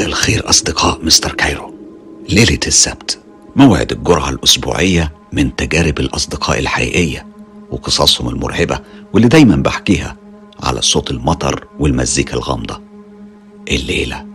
[0.00, 1.74] مساء الخير أصدقاء مستر كايرو.
[2.28, 3.20] ليلة السبت
[3.56, 7.26] موعد الجرعة الأسبوعية من تجارب الأصدقاء الحقيقية
[7.70, 8.80] وقصصهم المرعبة
[9.12, 10.16] واللي دايما بحكيها
[10.62, 12.80] على صوت المطر والمزيكا الغامضة.
[13.70, 14.26] الليلة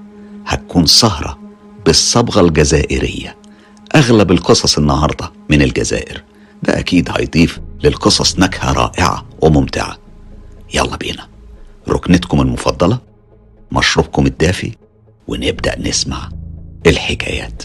[0.46, 1.40] هتكون سهرة
[1.86, 3.36] بالصبغة الجزائرية
[3.96, 6.24] أغلب القصص النهاردة من الجزائر.
[6.64, 9.98] ده أكيد هيضيف للقصص نكهة رائعة وممتعة.
[10.74, 11.28] يلا بينا.
[11.90, 13.00] ركنتكم المفضلة
[13.72, 14.72] مشروبكم الدافي
[15.28, 16.30] ونبدأ نسمع
[16.88, 17.64] الحكايات.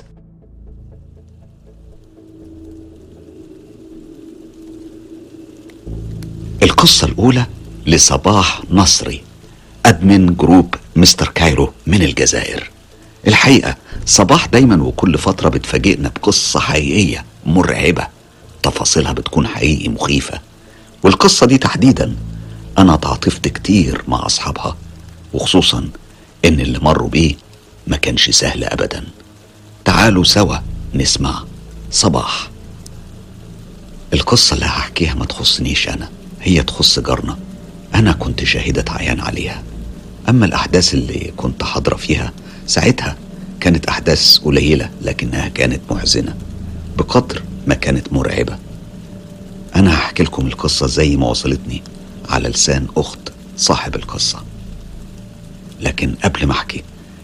[6.63, 7.47] القصة الأولى
[7.87, 9.23] لصباح نصري
[9.87, 12.71] admin group مستر كايرو من الجزائر.
[13.27, 18.07] الحقيقة صباح دايما وكل فترة بتفاجئنا بقصة حقيقية مرعبة
[18.63, 20.41] تفاصيلها بتكون حقيقي مخيفة.
[21.03, 22.17] والقصة دي تحديدا
[22.79, 24.77] أنا تعاطفت كتير مع أصحابها
[25.33, 25.89] وخصوصا
[26.45, 27.35] إن اللي مروا بيه
[27.91, 29.05] ما كانش سهل أبدا.
[29.85, 30.57] تعالوا سوا
[30.95, 31.45] نسمع
[31.91, 32.51] صباح.
[34.13, 36.09] القصة اللي هحكيها ما تخصنيش أنا
[36.43, 37.39] هي تخص جارنا.
[37.95, 39.63] أنا كنت شاهدة عيان عليها.
[40.29, 42.33] أما الأحداث اللي كنت حاضرة فيها
[42.67, 43.17] ساعتها
[43.61, 46.35] كانت أحداث قليلة لكنها كانت محزنة
[46.99, 48.59] بقدر ما كانت مرعبة.
[49.77, 51.83] أنا هحكي لكم القصة زي ما وصلتني
[52.29, 54.43] على لسان أخت صاحب القصة.
[55.81, 56.83] لكن قبل ما أحكي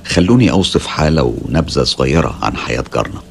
[0.08, 3.22] خلوني أوصف حالة ونبذة صغيرة عن حياة جارنا.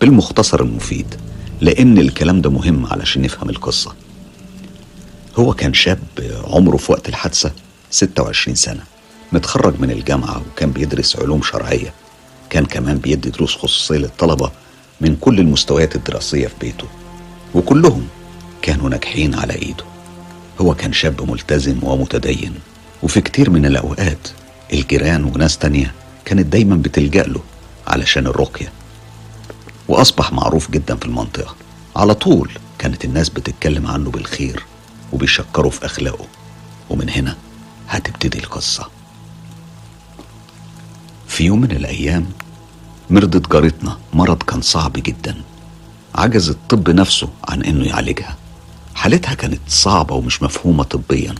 [0.00, 1.14] بالمختصر المفيد
[1.60, 3.92] لأن الكلام ده مهم علشان نفهم القصة.
[5.36, 5.98] هو كان شاب
[6.44, 7.50] عمره في وقت الحادثة
[7.90, 8.82] 26 سنة
[9.32, 11.92] متخرج من الجامعة وكان بيدرس علوم شرعية.
[12.50, 14.50] كان كمان بيدي دروس خصوصية للطلبة
[15.00, 16.86] من كل المستويات الدراسية في بيته.
[17.54, 18.06] وكلهم
[18.62, 19.84] كانوا ناجحين على إيده.
[20.60, 22.54] هو كان شاب ملتزم ومتدين
[23.02, 24.28] وفي كتير من الأوقات
[24.72, 25.94] الجيران وناس تانية
[26.26, 27.40] كانت دايما بتلجأ له
[27.86, 28.72] علشان الرقية.
[29.88, 31.54] وأصبح معروف جدا في المنطقة.
[31.96, 34.64] على طول كانت الناس بتتكلم عنه بالخير
[35.12, 36.26] وبيشكروا في أخلاقه.
[36.90, 37.36] ومن هنا
[37.88, 38.88] هتبتدي القصة.
[41.28, 42.26] في يوم من الأيام
[43.10, 43.98] مرضت جارتنا.
[44.12, 45.42] مرض كان صعب جدا.
[46.14, 48.36] عجز الطب نفسه عن إنه يعالجها.
[48.94, 51.34] حالتها كانت صعبة ومش مفهومة طبيا.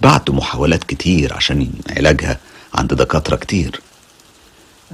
[0.00, 2.38] بعد محاولات كتير عشان علاجها
[2.74, 3.80] عند دكاترة كتير.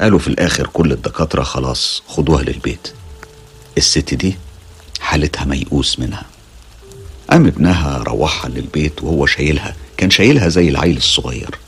[0.01, 2.89] قالوا في الآخر كل الدكاترة خلاص خدوها للبيت.
[3.79, 4.37] الست دي
[5.01, 6.23] حالتها ميؤوس منها.
[7.31, 11.59] قام ابنها روحها للبيت وهو شايلها كان شايلها زي العيل الصغير.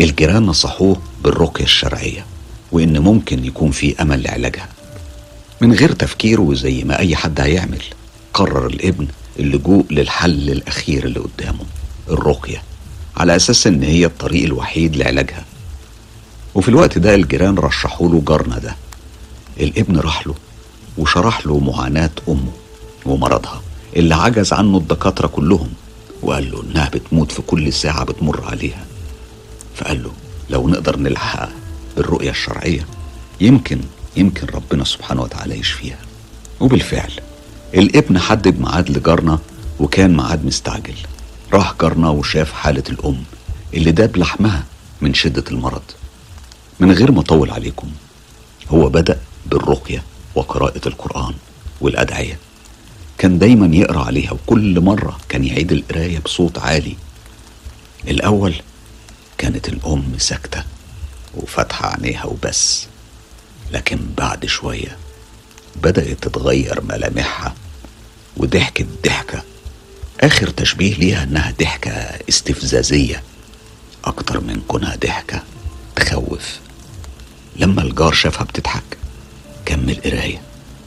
[0.00, 2.26] الجيران نصحوه بالرقية الشرعية
[2.72, 4.68] وإن ممكن يكون في أمل لعلاجها.
[5.60, 7.82] من غير تفكير وزي ما أي حد هيعمل
[8.34, 9.06] قرر الابن
[9.38, 11.64] اللجوء للحل الأخير اللي قدامه
[12.08, 12.62] الرقية
[13.16, 15.44] على أساس إن هي الطريق الوحيد لعلاجها.
[16.54, 18.76] وفي الوقت ده الجيران رشحوا له جارنا ده.
[19.60, 20.34] الابن راح له
[20.98, 22.52] وشرح له معاناة أمه
[23.06, 23.62] ومرضها
[23.96, 25.68] اللي عجز عنه الدكاترة كلهم
[26.22, 28.84] وقال له إنها بتموت في كل ساعة بتمر عليها.
[29.76, 30.12] فقال له
[30.50, 31.52] لو نقدر نلحقها
[31.96, 32.86] بالرؤية الشرعية
[33.40, 33.80] يمكن
[34.16, 35.98] يمكن ربنا سبحانه وتعالى يشفيها.
[36.60, 37.12] وبالفعل
[37.74, 39.38] الابن حدد ميعاد لجارنا
[39.80, 40.94] وكان ميعاد مستعجل.
[41.52, 43.22] راح جارنا وشاف حالة الأم
[43.74, 44.64] اللي داب لحمها
[45.00, 45.82] من شدة المرض.
[46.80, 47.90] من غير ما أطول عليكم
[48.68, 50.02] هو بدأ بالرقية
[50.34, 51.34] وقراءة القرآن
[51.80, 52.38] والأدعية.
[53.18, 56.96] كان دايما يقرأ عليها وكل مرة كان يعيد القراية بصوت عالي.
[58.08, 58.54] الأول
[59.38, 60.64] كانت الأم ساكتة
[61.34, 62.86] وفاتحة عينيها وبس
[63.72, 64.96] لكن بعد شوية
[65.82, 67.54] بدأت تتغير ملامحها
[68.36, 69.42] وضحكت ضحكة
[70.20, 71.90] آخر تشبيه ليها إنها ضحكة
[72.28, 73.22] استفزازية
[74.04, 75.42] أكتر من كونها ضحكة
[75.96, 76.63] تخوف.
[77.56, 78.82] لما الجار شافها بتضحك
[79.66, 80.40] كمل قراية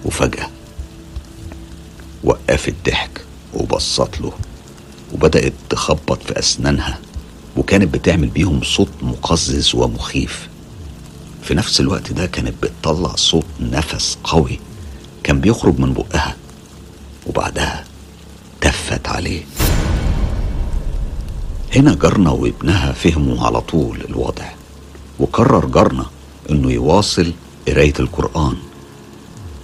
[0.06, 0.50] وفجأة
[2.24, 3.22] وقفت ضحك
[3.54, 4.32] وبصت له
[5.14, 7.00] وبدأت تخبط في أسنانها
[7.58, 10.48] وكانت بتعمل بيهم صوت مقزز ومخيف.
[11.44, 14.60] في نفس الوقت ده كانت بتطلع صوت نفس قوي
[15.24, 16.36] كان بيخرج من بقها
[17.28, 17.84] وبعدها
[18.62, 19.44] تفت عليه.
[21.76, 24.46] هنا جارنا وابنها فهموا على طول الوضع
[25.20, 26.06] وقرر جارنا
[26.52, 27.34] إنه يواصل
[27.68, 28.58] قراية القرآن.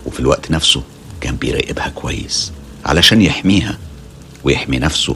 [0.06, 0.84] وفي الوقت نفسه
[1.22, 2.52] كان بيراقبها كويس
[2.86, 3.78] علشان يحميها
[4.44, 5.16] ويحمي نفسه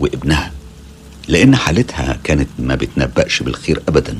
[0.00, 0.52] وابنها
[1.28, 4.18] لأن حالتها كانت ما بتنبأش بالخير أبدا.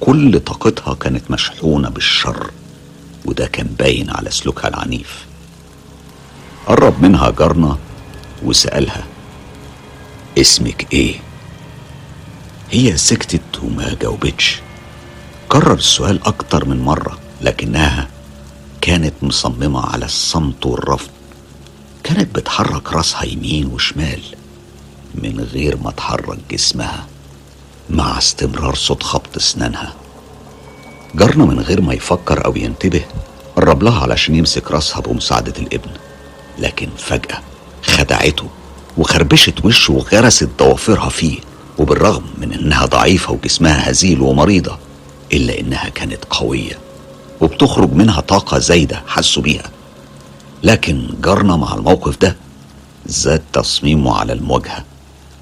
[0.00, 2.50] كل طاقتها كانت مشحونة بالشر
[3.24, 5.26] وده كان باين على سلوكها العنيف.
[6.66, 7.78] قرب منها جارنا
[8.42, 9.04] وسألها
[10.38, 11.14] اسمك إيه؟
[12.70, 14.60] هي سكتت وما جاوبتش.
[15.52, 18.08] كرر السؤال أكتر من مرة لكنها
[18.80, 21.10] كانت مصممة على الصمت والرفض.
[22.04, 24.20] كانت بتحرك راسها يمين وشمال
[25.14, 27.06] من غير ما تحرك جسمها
[27.90, 29.94] مع استمرار صوت خبط أسنانها.
[31.14, 33.04] جارنا من غير ما يفكر أو ينتبه
[33.56, 35.90] قرب لها علشان يمسك راسها بمساعدة الابن
[36.58, 37.38] لكن فجأة
[37.82, 38.46] خدعته
[38.98, 41.38] وخربشت وشه وغرست ضوافرها فيه.
[41.78, 44.78] وبالرغم من إنها ضعيفة وجسمها هزيل ومريضة
[45.32, 46.78] إلا إنها كانت قوية
[47.40, 49.70] وبتخرج منها طاقة زايدة حسوا بيها.
[50.62, 52.36] لكن جارنا مع الموقف ده
[53.06, 54.84] زاد تصميمه على المواجهة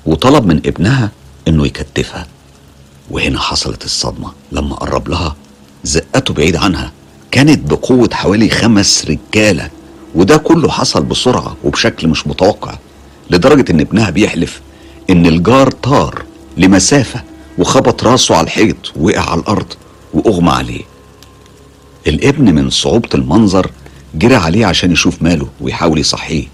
[0.07, 1.11] وطلب من ابنها
[1.49, 2.27] إنه يكتفها.
[3.11, 5.37] وهنا حصلت الصدمة لما قرب لها
[5.85, 6.93] زقته بعيد عنها.
[7.31, 9.71] كانت بقوة حوالي خمس رجالة
[10.15, 12.75] وده كله حصل بسرعة وبشكل مش متوقع
[13.31, 14.61] لدرجة إن ابنها بيحلف
[15.11, 16.23] إن الجار طار
[16.57, 17.23] لمسافة
[17.59, 19.67] وخبط راسه على الحيط وقع على الأرض
[20.15, 20.83] وأغمى عليه.
[22.07, 23.71] الابن من صعوبة المنظر
[24.15, 26.45] جري عليه عشان يشوف ماله ويحاول يصحيه.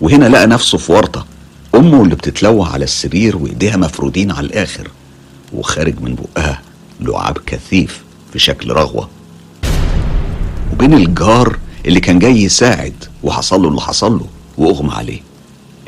[0.00, 1.26] وهنا لقى نفسه في ورطة.
[1.74, 4.88] أمه اللي بتتلوى على السرير وإيديها مفرودين على الآخر.
[5.52, 6.62] وخارج من بقها
[7.00, 9.08] لعاب كثيف في شكل رغوة.
[10.72, 14.26] وبين الجار اللي كان جاي يساعد وحصل له اللي حصل له
[14.58, 15.20] وأغمى عليه.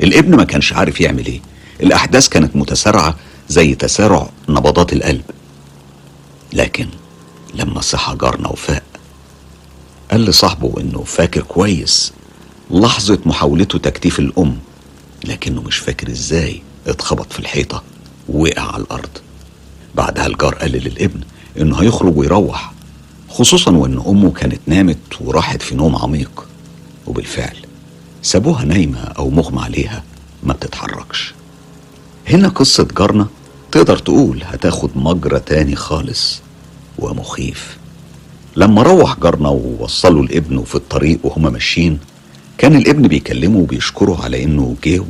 [0.03, 1.41] الابن ما كانش عارف يعمل إيه.
[1.83, 3.15] الأحداث كانت متسارعة
[3.49, 5.23] زي تسارع نبضات القلب.
[6.53, 6.87] لكن
[7.53, 8.83] لما صحى جارنا وفاق
[10.11, 12.13] قال لصاحبه إنه فاكر كويس
[12.71, 14.57] لحظة محاولته تكتيف الأم
[15.25, 17.83] لكنه مش فاكر إزاي اتخبط في الحيطة
[18.29, 19.09] ووقع على الأرض.
[19.95, 21.21] بعدها الجار قال للابن
[21.59, 22.71] إنه هيخرج ويروح
[23.29, 26.47] خصوصا وإن أمه كانت نامت وراحت في نوم عميق.
[27.07, 27.57] وبالفعل
[28.21, 30.03] سابوها نايمة أو مغمى عليها
[30.43, 31.33] ما بتتحركش.
[32.27, 33.27] هنا قصة جارنا
[33.71, 36.41] تقدر تقول هتاخد مجرى تاني خالص
[36.99, 37.77] ومخيف.
[38.55, 41.99] لما روح جارنا ووصلوا الابن في الطريق وهما ماشيين
[42.57, 45.03] كان الابن بيكلمه وبيشكره على إنه جه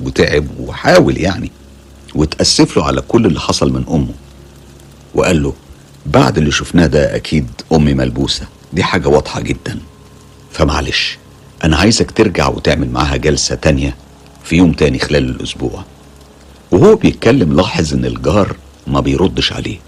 [0.00, 1.50] وتعب وحاول يعني
[2.14, 4.14] وتأسف له على كل اللي حصل من أمه.
[5.14, 5.52] وقال له
[6.06, 9.78] بعد اللي شفناه ده أكيد أمي ملبوسة دي حاجة واضحة جدا.
[10.52, 11.18] فمعلش
[11.64, 13.96] أنا عايزك ترجع وتعمل معاها جلسة تانية
[14.44, 15.84] في يوم تاني خلال الأسبوع.
[16.70, 18.56] وهو بيتكلم لاحظ إن الجار
[18.86, 19.78] ما بيردش عليه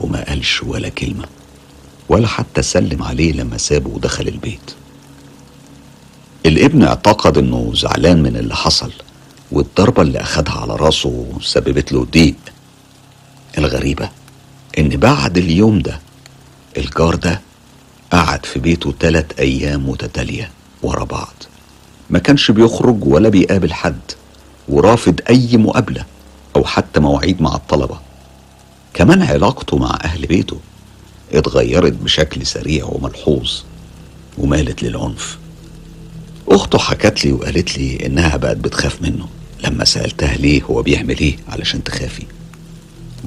[0.00, 1.24] وما قالش ولا كلمة
[2.08, 4.70] ولا حتى سلم عليه لما سابه ودخل البيت.
[6.46, 8.92] الابن اعتقد إنه زعلان من اللي حصل
[9.52, 12.34] والضربة اللي أخدها على راسه سببت له ضيق.
[13.58, 14.10] الغريبة
[14.78, 16.00] إن بعد اليوم ده
[16.76, 17.40] الجار ده
[18.12, 20.50] قعد في بيته تلات أيام متتالية
[20.82, 21.34] ورا بعض.
[22.10, 24.00] ما كانش بيخرج ولا بيقابل حد.
[24.68, 26.04] ورافض أي مقابلة
[26.56, 27.98] أو حتى مواعيد مع الطلبة.
[28.94, 30.56] كمان علاقته مع أهل بيته
[31.32, 33.52] اتغيرت بشكل سريع وملحوظ
[34.38, 35.38] ومالت للعنف.
[36.48, 39.28] أخته حكت لي وقالت لي إنها بقت بتخاف منه.
[39.64, 42.26] لما سألتها ليه هو بيعمل إيه علشان تخافي؟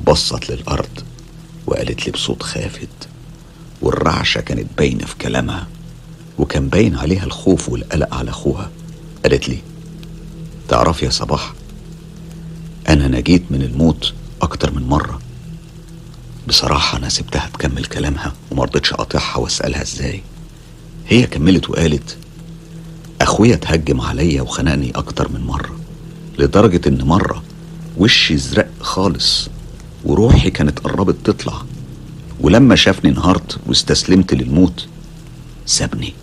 [0.07, 1.03] بصت للأرض
[1.67, 2.89] وقالت لي بصوت خافت
[3.81, 5.67] والرعشة كانت باينة في كلامها
[6.37, 8.69] وكان باين عليها الخوف والقلق على أخوها.
[9.23, 9.57] قالت لي
[10.71, 11.53] تعرف يا صباح
[12.89, 15.21] أنا نجيت من الموت أكتر من مرة.
[16.47, 20.21] بصراحة أنا سبتها تكمل كلامها ومرضتش أقاطعها وأسألها إزاي.
[21.07, 22.17] هي كملت وقالت
[23.21, 25.75] أخويا اتهجم عليا وخنقني أكتر من مرة
[26.39, 27.43] لدرجة إن مرة
[27.97, 29.49] وشي زرق خالص
[30.05, 31.61] وروحي كانت قربت تطلع.
[32.39, 34.87] ولما شافني انهارت واستسلمت للموت
[35.65, 36.13] سابني.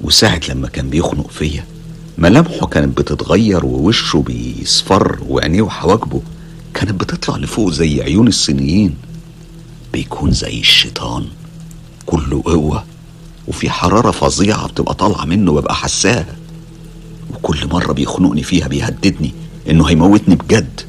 [0.00, 1.71] وساعة لما كان بيخنق فيا
[2.18, 6.22] ملامحه كانت بتتغير ووشه بيصفر وعينيه وحواجبه
[6.74, 8.94] كانت بتطلع لفوق زي عيون الصينيين.
[9.92, 11.26] بيكون زي الشيطان.
[12.06, 12.84] كله قوة.
[13.48, 16.36] وفي حرارة فظيعة بتبقى طالعة منه ببقى حساها
[17.34, 19.32] وكل مرة بيخنقني فيها بيهددني
[19.70, 20.80] إنه هيموتني بجد.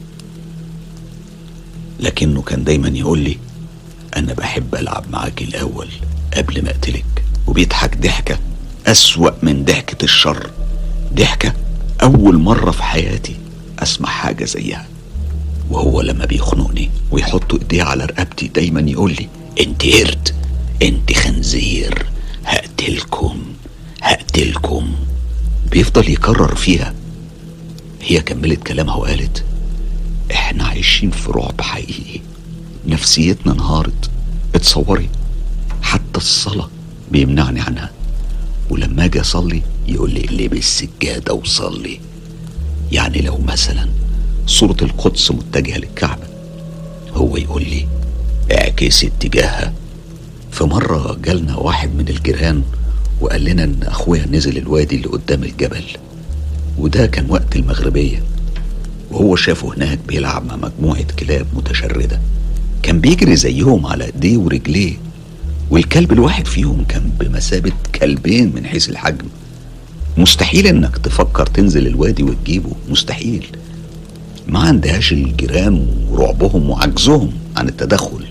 [1.99, 3.37] لكنه كان دايما يقول لي
[4.17, 5.87] أنا بحب ألعب معاك الأول
[6.37, 7.05] قبل ما أقتلك.
[7.47, 8.39] وبيضحك ضحكة
[8.87, 10.49] أسوأ من ضحكة الشر.
[11.15, 11.53] ضحكة.
[12.03, 13.35] أول مرة في حياتي
[13.79, 14.87] أسمع حاجة زيها.
[15.69, 19.27] وهو لما بيخنقني ويحط إيديه على رقبتي دايما يقول لي
[19.59, 20.29] أنت قرد
[20.81, 22.05] أنت خنزير
[22.45, 23.43] هقتلكم
[24.01, 24.91] هقتلكم.
[25.71, 26.93] بيفضل يكرر فيها.
[28.01, 29.43] هي كملت كلامها وقالت
[30.31, 32.21] إحنا عايشين في رعب حقيقي.
[32.87, 34.09] نفسيتنا انهارت.
[34.55, 35.09] اتصوري
[35.81, 36.69] حتى الصلاة
[37.11, 37.91] بيمنعني عنها.
[38.69, 41.99] ولما أجي أصلي يقول لي اقلبي السجادة وصلي.
[42.91, 43.89] يعني لو مثلا
[44.47, 46.27] صورة القدس متجهة للكعبة
[47.13, 47.87] هو يقول لي
[48.51, 49.73] اعكسي اتجاهها.
[50.51, 52.63] في مرة جالنا واحد من الجيران
[53.21, 55.83] وقال لنا إن أخويا نزل الوادي اللي قدام الجبل
[56.77, 58.23] وده كان وقت المغربية
[59.11, 62.21] وهو شافه هناك بيلعب مع مجموعة كلاب متشردة.
[62.83, 64.93] كان بيجري زيهم على ايديه ورجليه
[65.69, 69.25] والكلب الواحد فيهم كان بمثابة كلبين من حيث الحجم.
[70.17, 73.47] مستحيل انك تفكر تنزل الوادي وتجيبه مستحيل.
[74.47, 78.25] ما عندهاش الجيران ورعبهم وعجزهم عن التدخل.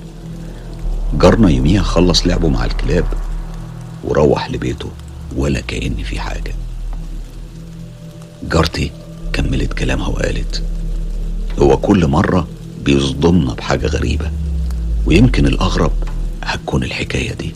[1.21, 3.05] جارنا يوميها خلص لعبه مع الكلاب
[4.05, 4.91] وروح لبيته
[5.37, 6.55] ولا كأن في حاجة.
[8.53, 8.91] جارتي
[9.33, 10.63] كملت كلامها وقالت
[11.59, 12.49] هو كل مرة
[12.85, 14.31] بيصدمنا بحاجة غريبة
[15.07, 15.93] ويمكن الأغرب
[16.43, 17.55] هتكون الحكاية دي.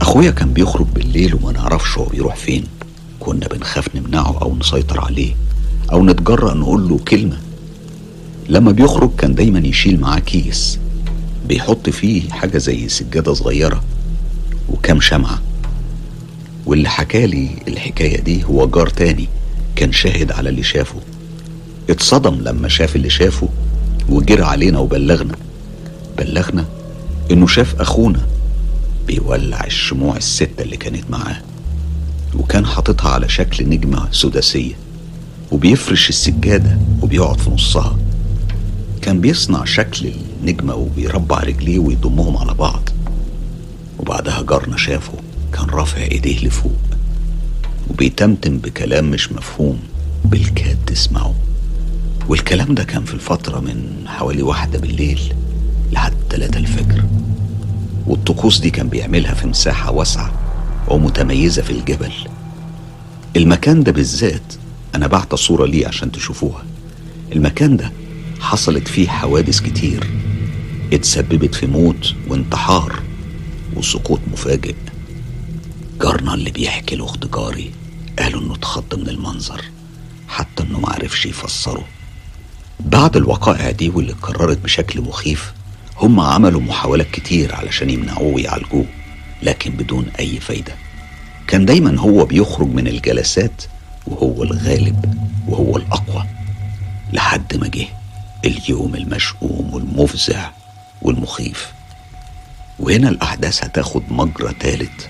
[0.00, 2.64] أخويا كان بيخرج بالليل وما نعرفش هو بيروح فين.
[3.20, 5.34] كنا بنخاف نمنعه أو نسيطر عليه
[5.92, 7.38] أو نتجرأ نقول له كلمة.
[8.48, 10.78] لما بيخرج كان دايما يشيل معاه كيس
[11.48, 13.82] بيحط فيه حاجة زي سجادة صغيرة
[14.68, 15.42] وكام شمعة.
[16.66, 19.28] واللي حكالي الحكاية دي هو جار تاني
[19.76, 21.00] كان شاهد على اللي شافه.
[21.90, 23.48] اتصدم لما شاف اللي شافه
[24.08, 25.34] وجرى علينا وبلغنا.
[26.18, 26.64] بلغنا
[27.30, 28.26] إنه شاف أخونا
[29.06, 31.42] بيولع الشموع الستة اللي كانت معاه.
[32.38, 34.74] وكان حاططها على شكل نجمة سداسية
[35.52, 37.96] وبيفرش السجادة وبيقعد في نصها.
[39.02, 42.88] كان بيصنع شكل النجمة وبيربع رجليه ويضمهم على بعض.
[43.98, 45.12] وبعدها جارنا شافه
[45.52, 46.72] كان رافع إيديه لفوق
[47.90, 49.78] وبيتمتم بكلام مش مفهوم
[50.24, 51.34] بالكاد تسمعه.
[52.28, 55.34] والكلام ده كان في الفترة من حوالي واحدة بالليل
[55.92, 57.04] لحد تلاتة الفجر.
[58.06, 60.32] والطقوس دي كان بيعملها في مساحة واسعة.
[60.90, 62.12] ومتميزة في الجبل.
[63.36, 64.54] المكان ده بالذات
[64.94, 66.64] أنا بعت صورة ليه عشان تشوفوها.
[67.32, 67.92] المكان ده
[68.40, 70.10] حصلت فيه حوادث كتير.
[70.92, 73.02] اتسببت في موت وانتحار
[73.76, 74.74] وسقوط مفاجئ.
[76.02, 77.70] جارنا اللي بيحكي لأخت جاري
[78.18, 79.64] قالوا إنه اتخض من المنظر.
[80.28, 81.84] حتى إنه معرفش يفسره.
[82.80, 85.52] بعد الوقائع دي واللي اتكررت بشكل مخيف
[85.96, 88.86] هم عملوا محاولات كتير علشان يمنعوه ويعالجوه.
[89.42, 90.72] لكن بدون أي فايدة.
[91.46, 93.62] كان دايما هو بيخرج من الجلسات
[94.06, 95.14] وهو الغالب
[95.48, 96.26] وهو الأقوى
[97.12, 97.86] لحد ما جه
[98.44, 100.50] اليوم المشؤوم والمفزع
[101.02, 101.72] والمخيف.
[102.78, 105.08] وهنا الأحداث هتاخد مجرى تالت.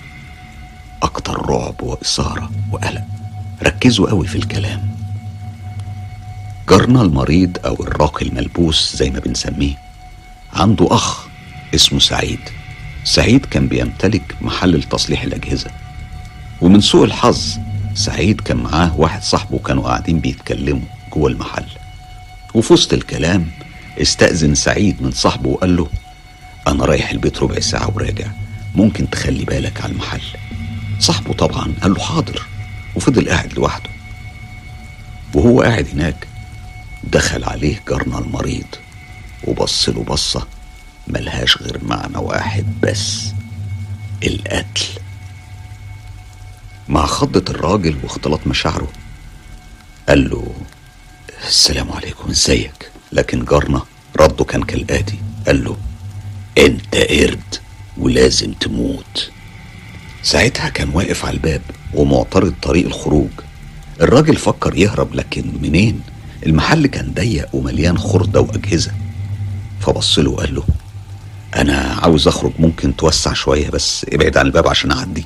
[1.03, 3.03] أكتر رعب وإثارة وقلق.
[3.63, 4.91] ركزوا قوي في الكلام.
[6.69, 9.75] جارنا المريض أو الراقي الملبوس زي ما بنسميه.
[10.53, 11.27] عنده أخ
[11.75, 12.39] اسمه سعيد.
[13.03, 15.71] سعيد كان بيمتلك محل لتصليح الأجهزة.
[16.61, 17.59] ومن سوء الحظ
[17.93, 21.65] سعيد كان معاه واحد صاحبه كانوا قاعدين بيتكلموا جوه المحل.
[22.53, 23.47] وفي وسط الكلام
[24.01, 25.87] استأذن سعيد من صاحبه وقال له
[26.67, 28.27] أنا رايح البيت ربع ساعة وراجع
[28.75, 30.21] ممكن تخلي بالك على المحل.
[30.99, 32.45] صاحبه طبعا قال له حاضر.
[32.95, 33.89] وفضل قاعد لوحده.
[35.33, 36.27] وهو قاعد هناك
[37.03, 38.65] دخل عليه جارنا المريض
[39.43, 40.47] وبص له بصة
[41.11, 43.25] ملهاش غير معنى واحد بس
[44.23, 44.85] القتل.
[46.89, 48.91] مع خضة الراجل واختلاط مشاعره
[50.09, 50.53] قال له
[51.47, 53.81] السلام عليكم إزيك؟ لكن جارنا
[54.19, 55.77] رده كان كالآتي قال له
[56.57, 57.55] أنت قرد
[57.97, 59.31] ولازم تموت.
[60.23, 61.61] ساعتها كان واقف على الباب
[61.93, 63.29] ومعترض طريق الخروج.
[64.01, 66.01] الراجل فكر يهرب لكن منين؟
[66.45, 68.91] المحل كان ضيق ومليان خردة وأجهزة.
[69.81, 70.63] فبص له وقال له
[71.55, 75.25] أنا عاوز أخرج ممكن توسع شوية بس ابعد عن الباب عشان أعدي.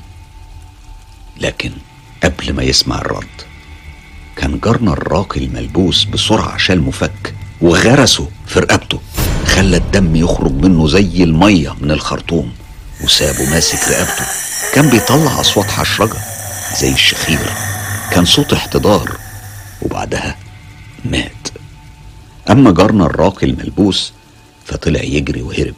[1.40, 1.72] لكن
[2.24, 3.42] قبل ما يسمع الرد
[4.36, 9.00] كان جارنا الراقي الملبوس بسرعة شال مفك وغرسه في رقبته.
[9.46, 12.52] خلى الدم يخرج منه زي المية من الخرطوم
[13.04, 14.26] وسابه ماسك رقبته.
[14.74, 16.18] كان بيطلع أصوات حشرجة
[16.80, 17.38] زي الشخير.
[18.10, 19.16] كان صوت احتضار
[19.82, 20.36] وبعدها
[21.04, 21.48] مات.
[22.50, 24.12] أما جارنا الراقي الملبوس
[24.64, 25.74] فطلع يجري وهرب.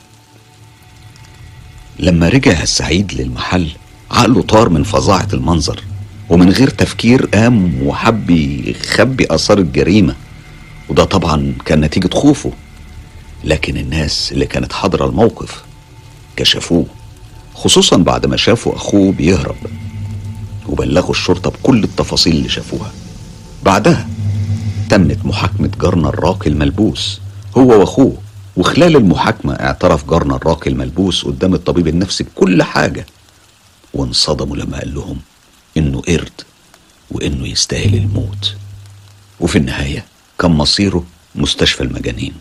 [1.98, 3.68] لما رجع السعيد للمحل
[4.10, 5.82] عقله طار من فظاعة المنظر
[6.28, 10.14] ومن غير تفكير قام وحب يخبي آثار الجريمة
[10.88, 12.52] وده طبعا كان نتيجة خوفه.
[13.44, 15.62] لكن الناس اللي كانت حاضرة الموقف
[16.36, 16.86] كشفوه
[17.54, 19.56] خصوصا بعد ما شافوا أخوه بيهرب
[20.68, 22.92] وبلغوا الشرطة بكل التفاصيل اللي شافوها.
[23.64, 24.08] بعدها
[24.90, 27.20] تمت محاكمة جارنا الراقي الملبوس
[27.56, 28.16] هو وأخوه.
[28.58, 33.06] وخلال المحاكمة اعترف جارنا الراقي الملبوس قدام الطبيب النفسي بكل حاجة.
[33.94, 35.18] وانصدموا لما قال لهم
[35.76, 36.40] إنه قرد
[37.10, 38.56] وإنه يستاهل الموت.
[39.40, 40.04] وفي النهاية
[40.38, 42.32] كان مصيره مستشفى المجانين.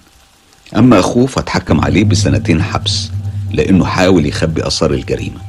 [0.78, 3.10] أما أخوه فاتحكم عليه بسنتين حبس
[3.52, 5.42] لأنه حاول يخبي آثار الجريمة.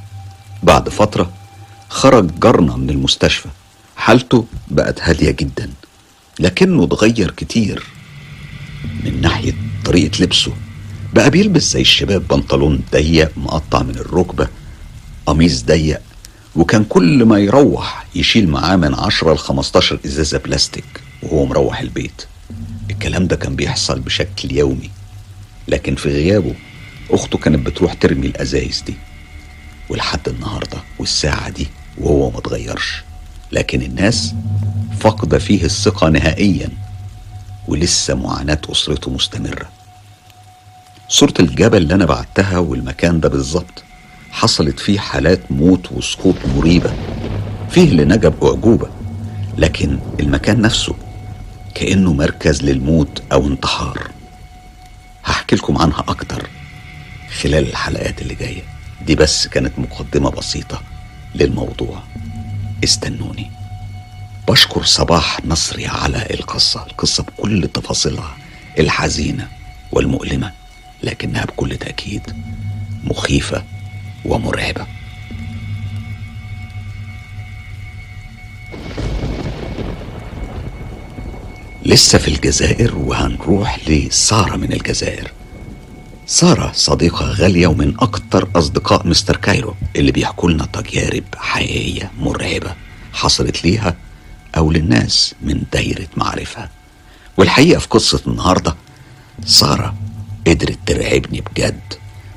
[0.62, 1.30] بعد فترة
[1.88, 3.48] خرج جارنا من المستشفى.
[3.96, 5.70] حالته بقت هادية جدا
[6.40, 7.97] لكنه اتغير كتير.
[9.04, 9.52] من ناحية
[9.85, 10.52] طريقة لبسه.
[11.14, 14.49] بقى بيلبس زي الشباب بنطلون ضيق مقطع من الركبة
[15.26, 16.00] قميص ضيق
[16.56, 20.85] وكان كل ما يروح يشيل معاه من عشرة ل 15 إزازة بلاستيك
[21.23, 22.23] وهو مروح البيت.
[22.90, 24.90] الكلام ده كان بيحصل بشكل يومي.
[25.68, 26.54] لكن في غيابه
[27.11, 28.94] أخته كانت بتروح ترمي الأزايز دي.
[29.88, 31.66] ولحد النهاردة والساعة دي
[31.99, 33.02] وهو متغيرش
[33.52, 34.35] لكن الناس
[35.00, 36.70] فقد فيه الثقة نهائيا.
[37.68, 39.68] ولسه معاناة أسرته مستمرة.
[41.08, 43.84] صورة الجبل اللي أنا بعتها والمكان ده بالظبط
[44.30, 46.92] حصلت فيه حالات موت وسقوط مريبة.
[47.70, 48.88] فيه اللي نجا بأعجوبة
[49.58, 50.94] لكن المكان نفسه
[51.75, 54.10] كأنه مركز للموت أو انتحار.
[55.25, 56.48] هحكي لكم عنها أكتر
[57.40, 58.62] خلال الحلقات اللي جاية.
[59.06, 60.82] دي بس كانت مقدمة بسيطة
[61.34, 62.02] للموضوع.
[62.84, 63.50] استنوني.
[64.48, 68.36] بشكر صباح نصري على القصة القصة بكل تفاصيلها
[68.78, 69.48] الحزينة
[69.92, 70.52] والمؤلمة
[71.02, 72.22] لكنها بكل تأكيد
[73.04, 73.64] مخيفة
[74.24, 74.86] ومرعبة.
[81.86, 85.32] لسه في الجزائر وهنروح لسارة من الجزائر.
[86.26, 92.74] سارة صديقة غالية ومن أكتر أصدقاء مستر كايرو اللي بيحكوا لنا تجارب حقيقية مرعبة
[93.12, 93.96] حصلت ليها
[94.56, 96.68] أو للناس من دايرة معرفة.
[97.36, 98.74] والحقيقة في قصة النهاردة
[99.44, 99.94] سارة
[100.46, 101.80] قدرت ترعبني بجد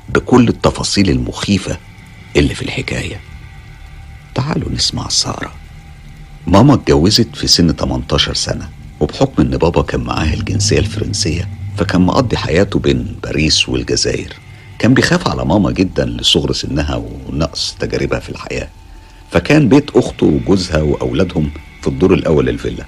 [0.08, 1.78] بكل التفاصيل المخيفة
[2.36, 3.20] اللي في الحكاية.
[4.34, 5.52] تعالوا نسمع سارة.
[6.46, 8.68] ماما اتجوزت في سن 18 سنة
[9.00, 14.32] وبحكم إن بابا كان معاه الجنسية الفرنسية فكان مقضي حياته بين باريس والجزائر.
[14.78, 16.96] كان بيخاف على ماما جدا لصغر سنها
[17.28, 18.68] ونقص تجاربها في الحياة.
[19.30, 21.50] فكان بيت أخته وجوزها وأولادهم
[21.82, 22.86] في الدور الأول الفيلا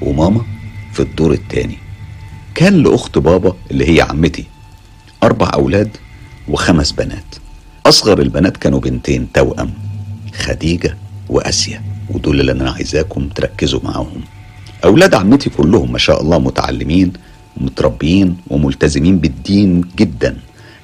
[0.00, 0.44] وماما
[0.92, 1.78] في الدور التاني.
[2.54, 4.44] كان لأخت بابا اللي هي عمتي
[5.22, 5.96] أربع أولاد
[6.48, 7.34] وخمس بنات.
[7.86, 9.70] أصغر البنات كانوا بنتين توأم
[10.34, 10.96] خديجة
[11.28, 14.20] وأسيا ودول اللي أنا عايزاكم تركزوا معاهم.
[14.84, 17.12] أولاد عمتي كلهم ما شاء الله متعلمين
[17.56, 20.36] ومتربيين وملتزمين بالدين جدا.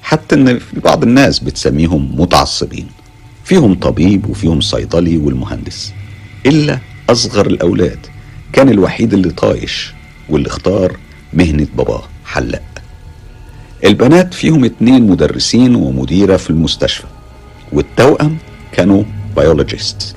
[0.03, 2.87] حتى إن في بعض الناس بتسميهم متعصبين.
[3.43, 5.93] فيهم طبيب وفيهم صيدلي والمهندس.
[6.45, 6.79] إلا
[7.11, 7.99] أصغر الأولاد.
[8.53, 9.93] كان الوحيد اللي طايش
[10.29, 10.97] واللي اختار
[11.33, 12.63] مهنة باباه حلاق.
[13.83, 17.07] البنات فيهم اتنين مدرسين ومديرة في المستشفى
[17.73, 18.37] والتوأم
[18.71, 19.03] كانوا
[19.35, 20.15] بيولوجيست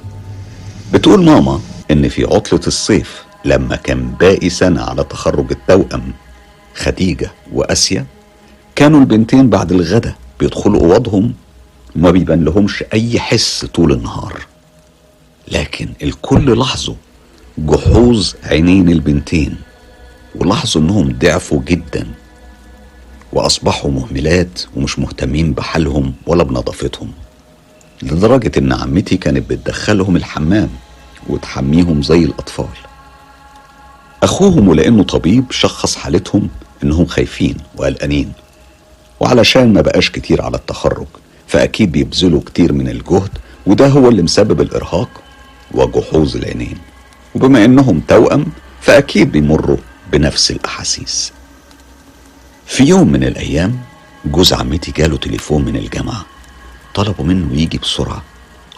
[0.92, 6.12] بتقول ماما إن في عطلة الصيف لما كان باقي سنة على تخرج التوأم
[6.74, 8.06] خديجة وأسيا
[8.76, 11.34] كانوا البنتين بعد الغدا بيدخلوا أوضهم
[11.96, 14.40] وما بيبان لهمش أي حس طول النهار.
[15.48, 16.94] لكن الكل لاحظوا
[17.58, 19.56] جحوظ عينين البنتين
[20.34, 22.06] ولاحظوا إنهم ضعفوا جدا
[23.32, 27.12] وأصبحوا مهملات ومش مهتمين بحالهم ولا بنظافتهم
[28.02, 30.68] لدرجة إن عمتي كانت بتدخلهم الحمام
[31.28, 32.68] وتحميهم زي الأطفال.
[34.22, 36.48] أخوهم ولأنه طبيب شخص حالتهم
[36.82, 38.32] إنهم خايفين وقلقانين
[39.20, 41.06] وعلشان ما بقاش كتير على التخرج
[41.46, 43.30] فأكيد بيبذلوا كتير من الجهد
[43.66, 45.08] وده هو اللي مسبب الإرهاق
[45.72, 46.78] وجحوظ العينين.
[47.34, 48.46] وبما إنهم توأم
[48.80, 49.76] فأكيد بيمروا
[50.12, 51.32] بنفس الأحاسيس.
[52.66, 53.78] في يوم من الأيام
[54.24, 56.26] جوز عمتي جاله تليفون من الجامعة.
[56.94, 58.22] طلبوا منه يجي بسرعة.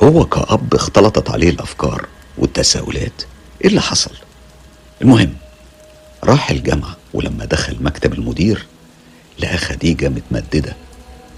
[0.03, 2.07] هو كأب اختلطت عليه الأفكار
[2.39, 3.23] والتساؤلات.
[3.65, 4.11] إيه اللي حصل؟
[5.03, 5.35] المهم
[6.25, 8.67] راح الجامعة ولما دخل مكتب المدير
[9.39, 10.77] لقى خديجة متمددة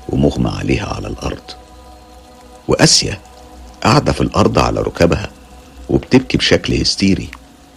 [0.08, 1.42] ومغمى عليها على الأرض.
[2.68, 3.18] وآسيا
[3.82, 5.30] قاعدة في الأرض على ركبها.
[5.90, 7.28] وبتبكي بشكل هستيري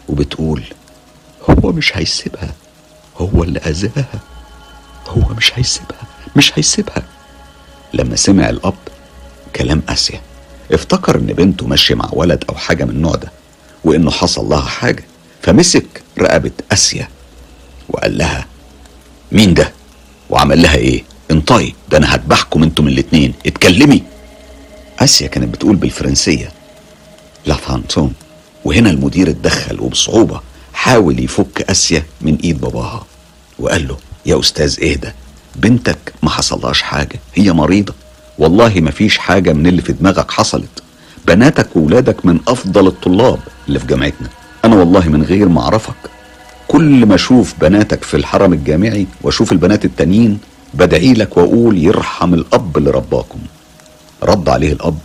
[0.10, 0.64] وبتقول
[1.50, 2.54] هو مش هيسيبها
[3.18, 4.20] هو اللي اذاها
[5.08, 6.02] هو مش هيسيبها
[6.36, 7.04] مش هيسيبها.
[7.94, 8.74] لما سمع الأب
[9.56, 10.22] كلام اسيا
[10.72, 13.32] افتكر إن بنته ماشية مع ولد أو حاجة من النوع ده
[13.84, 15.04] وإنه حصل لها حاجة
[15.42, 15.86] فمسك
[16.20, 17.08] رقبة اسيا
[17.90, 18.46] وقال لها
[19.32, 19.72] مين ده؟
[20.30, 24.04] وعمل لها إيه؟ انطقي ده أنا هذبحكم أنتم الاتنين اتكلمي.
[25.00, 26.52] اسيا كانت بتقول بالفرنسية
[27.46, 28.14] لا فانتوم
[28.66, 30.42] وهنا المدير اتدخل وبصعوبة
[30.74, 33.06] حاول يفك أسيا من إيد باباها.
[33.60, 35.12] وقال له يا أستاذ إهدى
[35.56, 37.94] بنتك ما حصلهاش حاجة هي مريضة.
[38.38, 40.84] والله ما فيش حاجة من اللي في دماغك حصلت.
[41.28, 44.30] بناتك وولادك من أفضل الطلاب اللي في جامعتنا.
[44.66, 45.96] أنا والله من غير ما أعرفك.
[46.68, 50.40] كل ما أشوف بناتك في الحرم الجامعي وأشوف البنات التانيين
[50.74, 53.40] بدعي لك وأقول يرحم الأب اللي رباكم
[54.24, 54.98] رد عليه الأب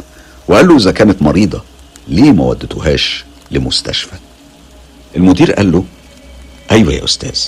[0.49, 1.63] وقال له إذا كانت مريضة
[2.09, 4.13] ليه ما ودتوهاش لمستشفى؟
[5.17, 5.85] المدير قال له
[6.71, 7.41] أيوه يا أستاذ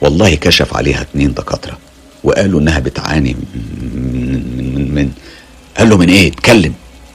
[0.00, 1.78] والله كشف عليها اتنين دكاترة
[2.24, 3.44] وقالوا إنها بتعاني من
[3.94, 5.12] من من, من
[5.78, 6.74] قال له من إيه؟ اتكلم.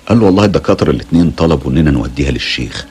[0.10, 2.86] قال له والله الدكاترة الاتنين طلبوا إننا نوديها للشيخ.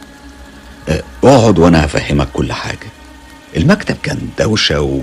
[0.88, 2.88] آه، اقعد وأنا هفهمك كل حاجة.
[3.57, 5.01] المكتب كان دوشة و...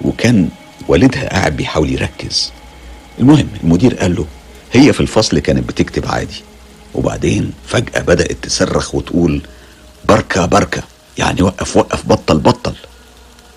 [0.00, 0.48] وكان
[0.88, 2.52] والدها قاعد بيحاول يركز.
[3.18, 4.26] المهم المدير قال له
[4.72, 6.42] هي في الفصل كانت بتكتب عادي.
[6.94, 9.42] وبعدين فجأة بدأت تصرخ وتقول
[10.08, 10.82] بركة بركة.
[11.18, 12.72] يعني وقف وقف بطل بطل.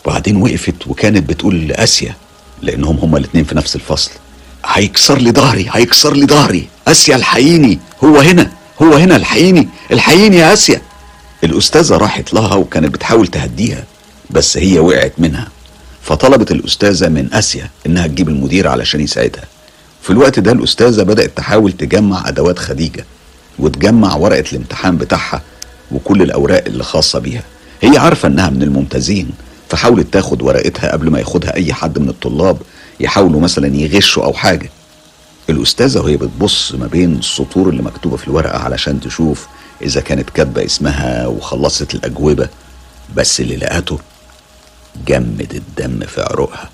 [0.06, 2.16] وبعدين وقفت وكانت بتقول لآسيا
[2.62, 4.12] لأنهم هما الاتنين في نفس الفصل
[4.66, 6.68] هيكسر لي ظهري هيكسر لي ظهري.
[6.88, 10.82] آسيا الحقيني هو هنا هو هنا الحقيني الحقيني يا آسيا.
[11.44, 13.84] الأستاذة راحت لها وكانت بتحاول تهديها
[14.30, 15.48] بس هي وقعت منها.
[16.02, 19.44] فطلبت الأستاذة من آسيا إنها تجيب المدير علشان يساعدها.
[20.02, 23.06] في الوقت ده الأستاذة بدأت تحاول تجمع أدوات خديجة.
[23.60, 25.42] وتجمع ورقة الامتحان بتاعها
[25.92, 27.44] وكل الأوراق اللي خاصة بيها.
[27.82, 29.30] هي عارفة إنها من الممتازين
[29.70, 32.58] فحاولت تاخد ورقتها قبل ما ياخدها أي حد من الطلاب
[33.00, 34.70] يحاولوا مثلا يغشوا أو حاجة.
[35.50, 39.48] الأستاذة وهي بتبص ما بين السطور اللي مكتوبة في الورقة علشان تشوف
[39.82, 42.50] إذا كانت كاتبة اسمها وخلصت الأجوبة
[43.16, 44.00] بس اللي لقته
[45.08, 46.70] جمد الدم في عروقها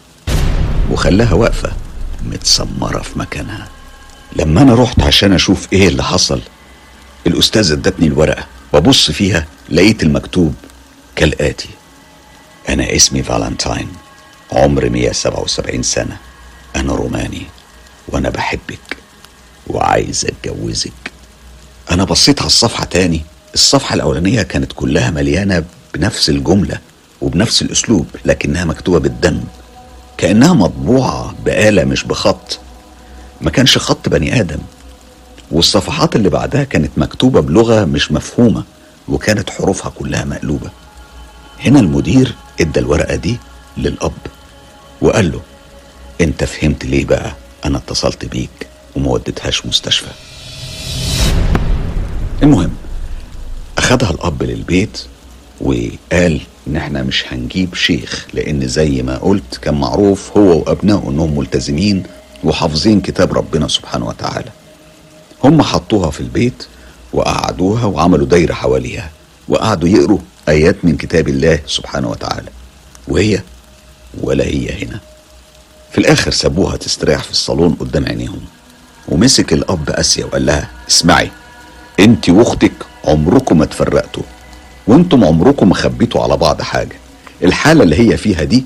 [0.92, 1.72] وخلاها واقفة
[2.26, 3.68] متسمرة في مكانها.
[4.36, 6.42] لما أنا رحت عشان أشوف إيه اللي حصل
[7.28, 10.54] الأستاذة ادتني الورقة ببص فيها لقيت المكتوب
[11.16, 11.70] كالآتي.
[12.70, 13.88] أنا اسمي فالنتاين.
[14.52, 16.18] عمري 177 سنة.
[16.76, 17.42] أنا روماني.
[18.08, 18.98] وأنا بحبك.
[19.68, 20.92] وعايز أتجوزك.
[21.92, 23.22] أنا بصيت على الصفحة تاني.
[23.54, 26.80] الصفحة الأولانية كانت كلها مليانة بنفس الجملة
[27.22, 29.44] وبنفس الأسلوب لكنها مكتوبة بالدم.
[30.18, 32.60] كأنها مطبوعة بآلة مش بخط.
[33.42, 34.60] ما كانش خط بني آدم.
[35.52, 38.64] والصفحات اللي بعدها كانت مكتوبة بلغة مش مفهومة
[39.08, 40.70] وكانت حروفها كلها مقلوبة.
[41.60, 43.38] هنا المدير ادى الورقة دي
[43.78, 44.12] للأب
[45.02, 45.42] وقال له
[46.22, 47.36] أنت فهمت ليه بقى
[47.66, 50.08] أنا اتصلت بيك وما وديتهاش مستشفى؟
[52.44, 52.72] المهم
[53.78, 55.02] أخدها الأب للبيت
[55.62, 61.38] وقال إن إحنا مش هنجيب شيخ لأن زي ما قلت كان معروف هو وأبنائه إنهم
[61.38, 62.04] ملتزمين
[62.44, 64.50] وحافظين كتاب ربنا سبحانه وتعالى.
[65.43, 66.65] هم حطوها في البيت
[67.13, 69.10] وقعدوها وعملوا دايرة حواليها
[69.47, 72.49] وقعدوا يقروا آيات من كتاب الله سبحانه وتعالى.
[73.08, 73.41] وهي
[74.21, 74.99] ولا هي هنا.
[75.91, 78.41] في الآخر سابوها تستريح في الصالون قدام عينيهم.
[79.08, 81.32] ومسك الأب آسيا وقال لها اسمعي
[81.99, 82.71] انت واختك
[83.06, 84.23] عمركم ما تفرقتوا
[84.88, 86.95] وأنتم عمركم ما خبيتوا على بعض حاجة.
[87.43, 88.63] الحالة اللي هي فيها دي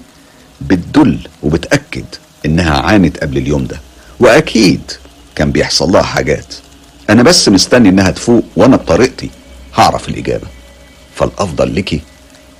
[0.61, 2.05] بتدل وبتأكد
[2.45, 3.79] إنها عانت قبل اليوم ده.
[4.19, 4.91] وأكيد
[5.35, 6.53] كان بيحصل لها حاجات.
[7.09, 9.29] أنا بس مستني إنها تفوق وأنا بطريقتي
[9.75, 10.47] هعرف الإجابة.
[11.15, 12.01] فالأفضل لك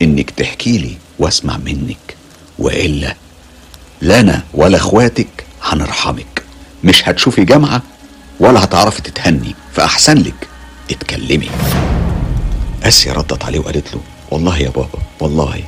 [0.01, 2.15] إنك تحكي لي وأسمع منك
[2.59, 3.15] وإلا
[4.01, 6.43] لا أنا ولا إخواتك هنرحمك.
[6.83, 7.81] مش هتشوفي جامعة
[8.39, 10.47] ولا هتعرفي تتهني فأحسن لك
[10.91, 11.49] اتكلمي.
[12.83, 15.63] آسيا ردت عليه وقالت له والله يا بابا والله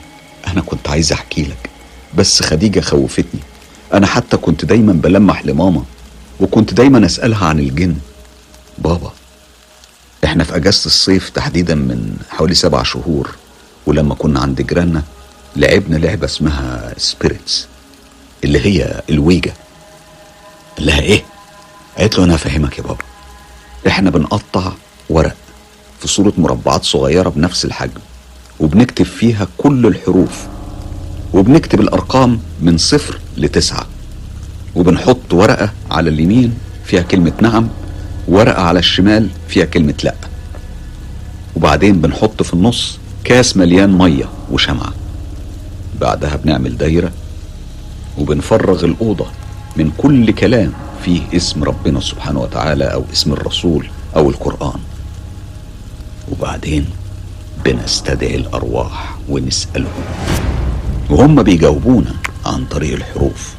[0.48, 1.70] أنا كنت عايز أحكي لك
[2.16, 3.40] بس خديجة خوفتني.
[3.94, 5.84] أنا حتى كنت دايما بلمح لماما
[6.40, 7.96] وكنت دايما أسألها عن الجن.
[8.78, 9.12] بابا
[10.24, 13.36] إحنا في أجازة الصيف تحديدا من حوالي سبع شهور
[13.86, 15.04] ولما كنا عند جيراننا
[15.56, 17.68] لعبنا لعبة اسمها سبيريتس
[18.44, 19.54] اللي هي الويجا
[20.78, 21.24] قال لها إيه؟
[21.98, 23.04] قالت له أنا هفهمك يا بابا.
[23.88, 24.72] إحنا بنقطع
[25.10, 25.36] ورق
[26.02, 28.02] في صورة مربعات صغيرة بنفس الحجم
[28.60, 30.46] وبنكتب فيها كل الحروف
[31.34, 33.88] وبنكتب الأرقام من صفر لتسعة.
[34.76, 36.54] وبنحط ورقة على اليمين
[36.86, 37.68] فيها كلمة نعم
[38.28, 40.16] ورقة على الشمال فيها كلمة لأ.
[41.56, 44.94] وبعدين بنحط في النص كاس مليان مية وشمعة.
[46.02, 47.12] بعدها بنعمل دايرة
[48.18, 49.26] وبنفرغ الأوضة
[49.78, 50.72] من كل كلام
[51.06, 54.80] فيه اسم ربنا سبحانه وتعالى أو اسم الرسول أو القرآن.
[56.32, 56.86] وبعدين
[57.66, 60.04] بنستدعي الأرواح ونسألهم.
[61.10, 62.14] وهم بيجاوبونا
[62.46, 63.54] عن طريق الحروف.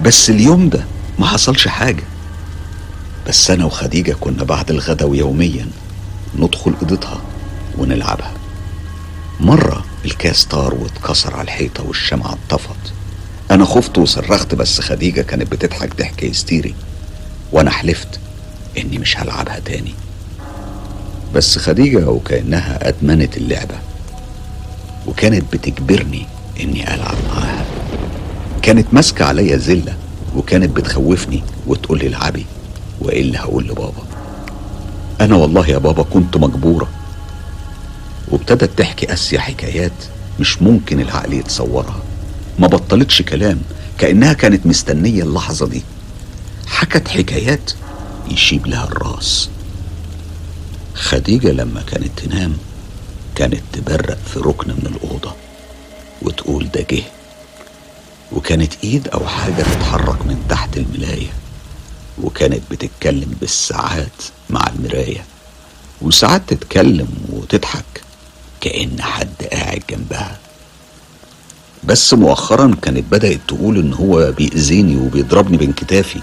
[0.00, 0.84] بس اليوم ده
[1.18, 2.04] ما حصلش حاجة.
[3.28, 5.66] بس أنا وخديجة كنا بعد الغدا ويوميا
[6.38, 7.20] ندخل أوضتها
[7.78, 8.32] ونلعبها.
[9.40, 12.92] مرة الكاس طار واتكسر على الحيطة والشمعة اتطفت.
[13.50, 16.74] أنا خفت وصرخت بس خديجة كانت بتضحك ضحك هستيري
[17.52, 18.20] وأنا حلفت
[18.78, 19.94] إني مش هلعبها تاني.
[21.34, 23.74] بس خديجة وكأنها أدمنت اللعبة
[25.06, 26.26] وكانت بتجبرني
[26.60, 27.64] إني ألعب معاها.
[28.62, 29.96] كانت ماسكة عليا زلة
[30.36, 32.46] وكانت بتخوفني وتقول لي العبي
[33.00, 34.02] وايه اللي هقول لبابا.
[35.20, 36.88] أنا والله يا بابا كنت مجبورة.
[38.28, 39.92] وابتدت تحكي أسيا حكايات
[40.40, 42.02] مش ممكن العقل يتصورها.
[42.58, 43.60] ما بطلتش كلام
[43.98, 45.82] كأنها كانت مستنية اللحظة دي.
[46.66, 47.72] حكت حكايات
[48.30, 49.48] يشيب لها الراس.
[50.94, 52.56] خديجة لما كانت تنام
[53.34, 55.32] كانت تبرق في ركن من الأوضة
[56.22, 57.02] وتقول ده جه.
[58.32, 61.30] وكانت إيد أو حاجة تتحرك من تحت الملايه
[62.22, 65.24] وكانت بتتكلم بالساعات مع المراية
[66.02, 68.02] وساعات تتكلم وتضحك
[68.60, 70.38] كأن حد قاعد جنبها.
[71.84, 76.20] بس مؤخرا كانت بدأت تقول إن هو بيأذيني وبيضربني بين كتافي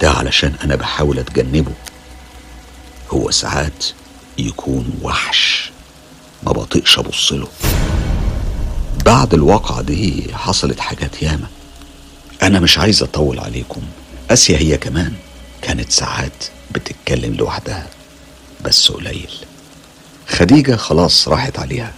[0.00, 1.72] ده علشان أنا بحاول أتجنبه.
[3.10, 3.84] هو ساعات
[4.38, 5.70] يكون وحش
[6.42, 7.48] ما بطيقش أبص له.
[9.10, 11.46] بعد الواقعة دي حصلت حاجات ياما.
[12.42, 13.80] أنا مش عايز أطول عليكم.
[14.30, 15.12] آسيا هي كمان
[15.62, 17.86] كانت ساعات بتتكلم لوحدها
[18.64, 19.30] بس قليل.
[20.28, 21.92] خديجة خلاص راحت عليها.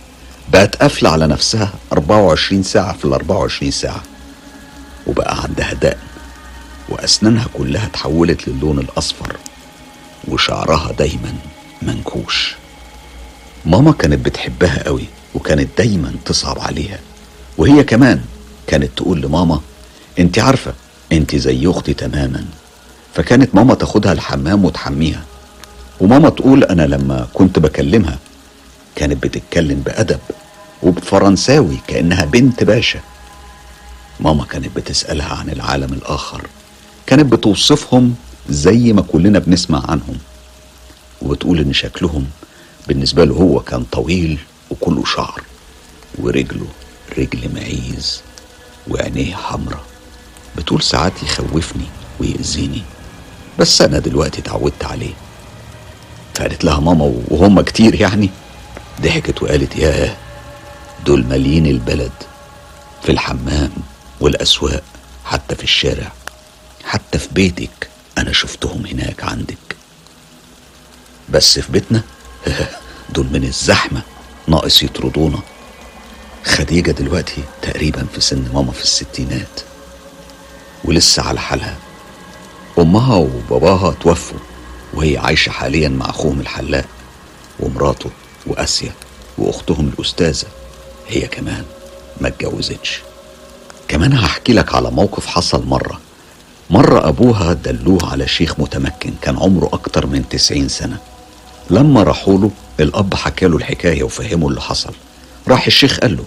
[0.53, 4.03] بقت قافلة على نفسها 24 ساعة في ال 24 ساعة.
[5.07, 5.98] وبقى عندها دقن
[6.88, 9.37] وأسنانها كلها اتحولت للون الأصفر
[10.29, 11.35] وشعرها دايما
[11.83, 12.55] منكوش.
[13.64, 16.99] ماما كانت بتحبها قوي وكانت دايما تصعب عليها.
[17.59, 18.21] وهي كمان
[18.66, 19.61] كانت تقول لماما
[20.18, 20.75] انت عارفة
[21.12, 22.45] انت زي أختي تماما.
[23.14, 25.25] فكانت ماما تاخدها الحمام وتحميها.
[26.01, 28.18] وماما تقول أنا لما كنت بكلمها
[28.97, 30.21] كانت بتتكلم بأدب
[30.83, 33.01] وبفرنساوي كأنها بنت باشا.
[34.21, 36.47] ماما كانت بتسألها عن العالم الآخر.
[37.07, 38.14] كانت بتوصفهم
[38.49, 40.18] زي ما كلنا بنسمع عنهم.
[41.23, 42.27] وبتقول إن شكلهم
[42.88, 44.38] بالنسبة له هو كان طويل
[44.73, 45.43] وكله شعر
[46.19, 46.67] ورجله
[47.19, 48.21] رجل معيز
[48.89, 49.85] وعينيه حمرة
[50.57, 51.85] بتقول ساعات يخوفني
[52.21, 52.83] ويأذيني
[53.59, 55.15] بس أنا دلوقتي اتعودت عليه.
[56.35, 58.31] فقالت لها ماما وهم كتير يعني.
[59.01, 60.17] ضحكت وقالت ياه
[61.07, 62.13] دول مالين البلد
[63.03, 63.71] في الحمام
[64.21, 64.83] والأسواق
[65.25, 66.13] حتى في الشارع
[66.85, 69.77] حتى في بيتك أنا شفتهم هناك عندك.
[71.29, 72.03] بس في بيتنا؟
[73.15, 74.03] دول من الزحمة.
[74.53, 75.38] ناقص يطردونا.
[76.45, 79.61] خديجة دلوقتي تقريبا في سن ماما في الستينات.
[80.85, 81.77] ولسه على حالها.
[82.79, 84.38] أمها وباباها توفوا
[84.95, 86.85] وهي عايشة حاليا مع أخوهم الحلاق
[87.61, 88.11] ومراته
[88.47, 88.93] وآسيا
[89.38, 90.47] وأختهم الأستاذة.
[91.09, 91.65] هي كمان
[92.21, 93.01] ما اتجوزتش.
[93.88, 96.01] كمان هحكي لك على موقف حصل مرة.
[96.71, 100.99] مرة أبوها دلوه على شيخ متمكن كان عمره أكتر من تسعين سنة.
[101.73, 104.93] لما راحوا له الأب حكى له الحكاية وفهمه اللي حصل.
[105.49, 106.25] راح الشيخ قال له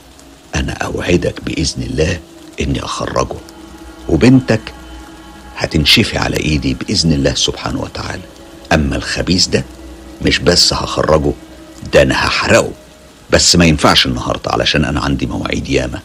[0.55, 2.19] أنا أوعدك بإذن الله
[2.61, 3.35] إني أخرجه
[4.09, 4.61] وبنتك
[5.57, 8.21] هتنشفي على إيدي بإذن الله سبحانه وتعالى.
[8.73, 9.63] أما الخبيث ده
[10.21, 11.31] مش بس هخرجه
[11.93, 12.71] ده أنا هحرقه.
[13.31, 15.99] بس ما ينفعش النهاردة علشان أنا عندي مواعيد ياما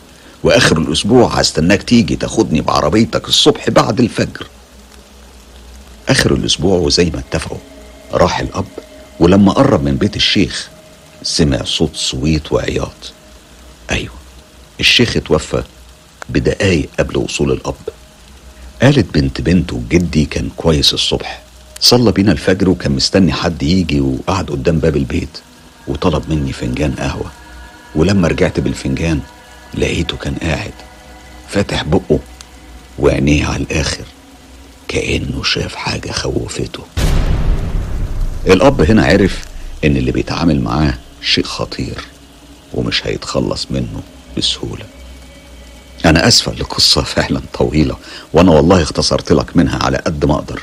[0.44, 4.46] وآخر الأسبوع هستناك تيجي تاخدني بعربيتك الصبح بعد الفجر.
[6.08, 7.58] آخر الأسبوع وزي ما اتفقوا
[8.12, 8.64] راح الأب
[9.20, 10.68] ولما قرب من بيت الشيخ
[11.22, 13.12] سمع صوت صويت وعياط.
[13.90, 14.14] أيوة
[14.80, 15.62] الشيخ اتوفى
[16.28, 17.74] بدقايق قبل وصول الأب.
[18.82, 21.42] قالت بنت بنته جدي كان كويس الصبح.
[21.80, 25.38] صلى بينا الفجر وكان مستني حد يجي وقعد قدام باب البيت
[25.86, 27.30] وطلب مني فنجان قهوة.
[27.94, 29.20] ولما رجعت بالفنجان
[29.74, 30.74] لقيته كان قاعد
[31.48, 32.18] فاتح بقه
[32.98, 34.04] وعينيه على الآخر
[34.88, 36.82] كأنه شاف حاجة خوفته.
[38.46, 39.44] الأب هنا عرف
[39.84, 42.04] إن اللي بيتعامل معاه شيء خطير
[42.74, 44.02] ومش هيتخلص منه
[44.38, 44.84] بسهولة.
[46.04, 47.96] أنا أسفة لقصة فعلا طويلة
[48.32, 50.62] وأنا والله اختصرت لك منها على قد ما أقدر.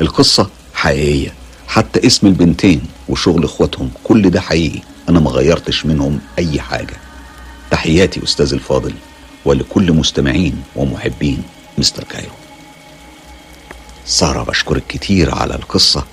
[0.00, 1.34] القصة حقيقية.
[1.68, 4.80] حتى اسم البنتين وشغل إخواتهم كل ده حقيقي.
[5.08, 6.96] أنا ما غيرتش منهم أي حاجة.
[7.70, 8.94] تحياتي أستاذ الفاضل
[9.44, 11.42] ولكل مستمعين ومحبين
[11.78, 12.32] مستر كايرو.
[14.06, 16.04] سارة بشكرك كتير على القصة.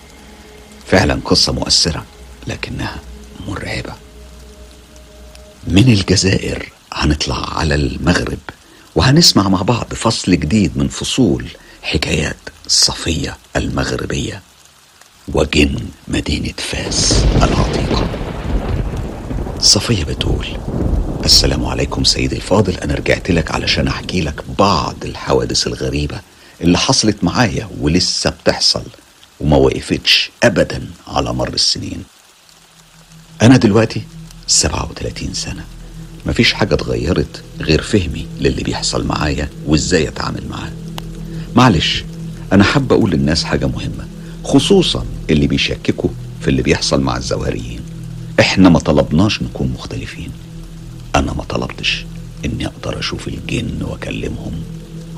[0.88, 2.06] فعلا قصة مؤثرة
[2.48, 3.00] لكنها
[3.48, 3.94] مرعبة.
[5.68, 8.38] من الجزائر هنطلع على المغرب
[8.96, 11.48] وهنسمع مع بعض فصل جديد من فصول
[11.82, 14.42] حكايات صفية المغربية.
[15.34, 18.08] وجن مدينة فاس العتيقة.
[19.60, 20.48] صفية بتقول
[21.26, 26.22] السلام عليكم سيدي الفاضل أنا رجعت لك علشان أحكي لك بعض الحوادث الغريبة
[26.62, 28.84] اللي حصلت معايا ولسه بتحصل.
[29.40, 32.04] وما وقفتش أبدا على مر السنين.
[33.42, 34.02] أنا دلوقتي
[34.48, 35.66] 37 سنة.
[36.26, 40.72] مفيش حاجة اتغيرت غير فهمي للي بيحصل معايا وإزاي أتعامل معاه.
[41.56, 42.04] معلش
[42.54, 44.08] أنا حابة أقول للناس حاجة مهمة
[44.44, 46.10] خصوصا اللي بيشككوا
[46.42, 47.82] في اللي بيحصل مع الزواريين.
[48.40, 50.32] إحنا ما طلبناش نكون مختلفين.
[51.16, 52.06] أنا ما طلبتش
[52.46, 54.54] إني أقدر أشوف الجن وأكلمهم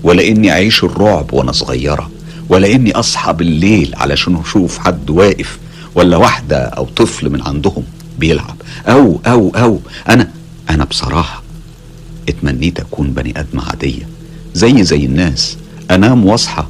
[0.04, 2.12] ولا إني أعيش الرعب وأنا صغيرة.
[2.50, 5.60] ولا إني أصحى بالليل علشان أشوف حد واقف
[5.96, 7.84] ولا واحدة أو طفل من عندهم
[8.20, 8.56] بيلعب.
[8.88, 9.80] أو أو أو.
[10.10, 10.32] أنا
[10.70, 11.44] أنا بصراحة
[12.30, 14.08] اتمنيت أكون بني آدم عادية
[14.54, 15.58] زي زي الناس.
[15.92, 16.66] أنام واصحى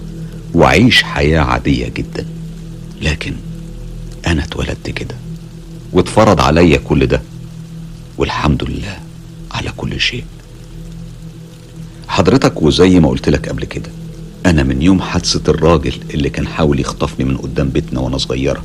[0.53, 2.25] وأعيش حياة عادية جدا.
[3.01, 3.33] لكن
[4.27, 5.15] أنا اتولدت كده
[5.93, 7.21] واتفرض عليا كل ده
[8.17, 8.97] والحمد لله
[9.51, 10.23] على كل شيء.
[12.07, 13.89] حضرتك وزي ما قلت لك قبل كده
[14.47, 18.63] أنا من يوم حادثة الراجل اللي كان حاول يخطفني من قدام بيتنا وأنا صغيرة.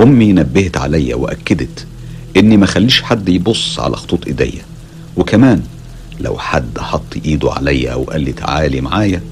[0.00, 1.86] أمي نبهت عليا وأكدت
[2.36, 4.62] إني ما خليش حد يبص على خطوط إيديا.
[5.16, 5.62] وكمان
[6.20, 9.22] لو حد حط إيده عليا أو قال لي تعالي معايا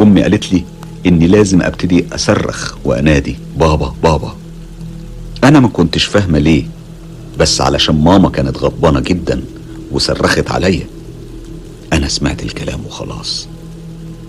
[0.00, 0.64] أمي قالت لي
[1.06, 4.36] إني لازم أبتدي أصرخ وأنادي بابا بابا.
[5.44, 6.64] أنا ما كنتش فاهمة ليه
[7.38, 9.42] بس علشان ماما كانت غضبانة جدا
[9.92, 10.86] وصرخت عليا
[11.92, 13.48] أنا سمعت الكلام وخلاص.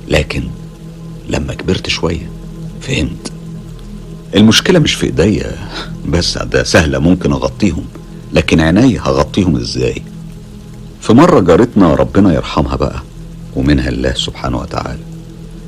[0.09, 0.43] لكن
[1.31, 2.29] لما كبرت شوية.
[2.81, 3.31] فهمت.
[4.35, 5.51] المشكلة مش في إيديا.
[6.07, 7.85] بس ده سهلة ممكن أغطيهم.
[8.33, 10.01] لكن عيني هغطيهم إزاي؟
[11.01, 13.01] في مرة جارتنا ربنا يرحمها بقى
[13.55, 14.99] ومنها الله سبحانه وتعالى.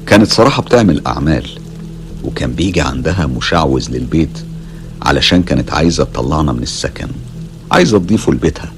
[0.07, 1.45] كانت صراحة بتعمل أعمال
[2.23, 4.37] وكان بيجي عندها مشعوذ للبيت
[5.01, 7.07] علشان كانت عايزة تطلعنا من السكن.
[7.71, 8.71] عايزة تضيفه لبيتها.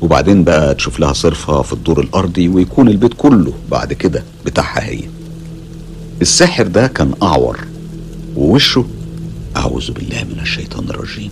[0.00, 5.02] وبعدين بقى تشوف لها صرفة في الدور الأرضي ويكون البيت كله بعد كده بتاعها هي.
[6.20, 7.60] الساحر ده كان أعور
[8.36, 8.84] ووشه
[9.56, 11.30] أعوذ بالله من الشيطان الرجيم.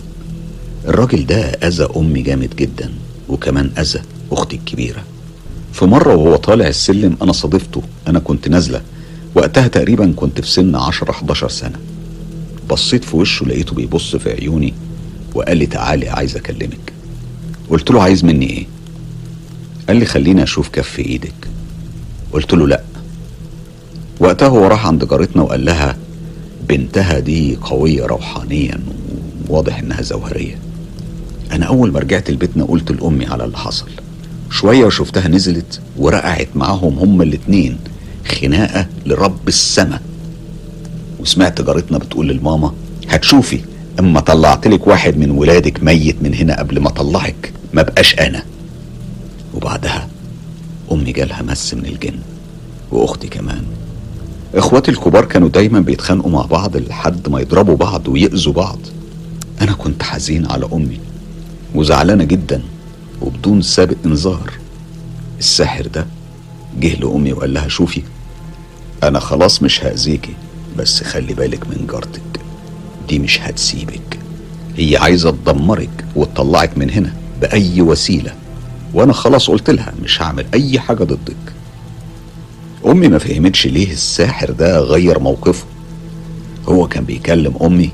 [0.87, 2.91] الراجل ده أذى أمي جامد جدا
[3.29, 5.03] وكمان أذى أختي الكبيرة.
[5.73, 8.81] في مرة وهو طالع السلم أنا صادفته أنا كنت نازلة.
[9.35, 11.79] وقتها تقريبا كنت في سن 10 11 سنة.
[12.69, 14.73] بصيت في وشه لقيته بيبص في عيوني
[15.35, 16.93] وقال لي تعالي عايز أكلمك.
[17.69, 18.65] قلت له عايز مني إيه؟
[19.87, 21.47] قال لي خليني أشوف كف إيدك.
[22.33, 22.83] قلت له لأ.
[24.19, 25.97] وقتها هو راح عند جارتنا وقال لها
[26.69, 28.79] بنتها دي قوية روحانيا
[29.49, 30.57] وواضح إنها زوهرية.
[31.51, 33.87] أنا أول ما رجعت لبيتنا قلت لأمي على اللي حصل.
[34.51, 37.77] شوية وشفتها نزلت ورقعت معاهم هما الاتنين
[38.25, 39.99] خناقة لرب السما.
[41.19, 42.73] وسمعت جارتنا بتقول للماما
[43.09, 43.59] هتشوفي
[43.99, 48.43] أما طلعت لك واحد من ولادك ميت من هنا قبل ما أطلعك ما بقاش أنا.
[49.53, 50.07] وبعدها
[50.91, 52.19] أمي جالها مس من الجن
[52.91, 53.63] وأختي كمان.
[54.55, 58.79] إخواتي الكبار كانوا دايما بيتخانقوا مع بعض لحد ما يضربوا بعض ويأذوا بعض.
[59.61, 60.99] أنا كنت حزين على أمي
[61.75, 62.61] وزعلانة جدا
[63.21, 64.51] وبدون سابق انذار.
[65.39, 66.05] الساحر ده
[66.79, 68.01] جه لأمي وقال لها شوفي
[69.03, 70.33] أنا خلاص مش هأذيكي
[70.77, 72.21] بس خلي بالك من جارتك
[73.09, 74.19] دي مش هتسيبك.
[74.77, 78.33] هي عايزة تدمرك وتطلعك من هنا بأي وسيلة
[78.93, 81.35] وأنا خلاص قلت لها مش هعمل أي حاجة ضدك.
[82.85, 85.65] أمي ما فهمتش ليه الساحر ده غير موقفه.
[86.67, 87.89] هو كان بيكلم أمي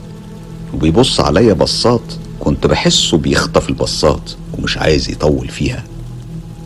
[0.74, 2.02] وبيبص عليا بصات
[2.40, 5.84] كنت بحسه بيخطف البصات ومش عايز يطول فيها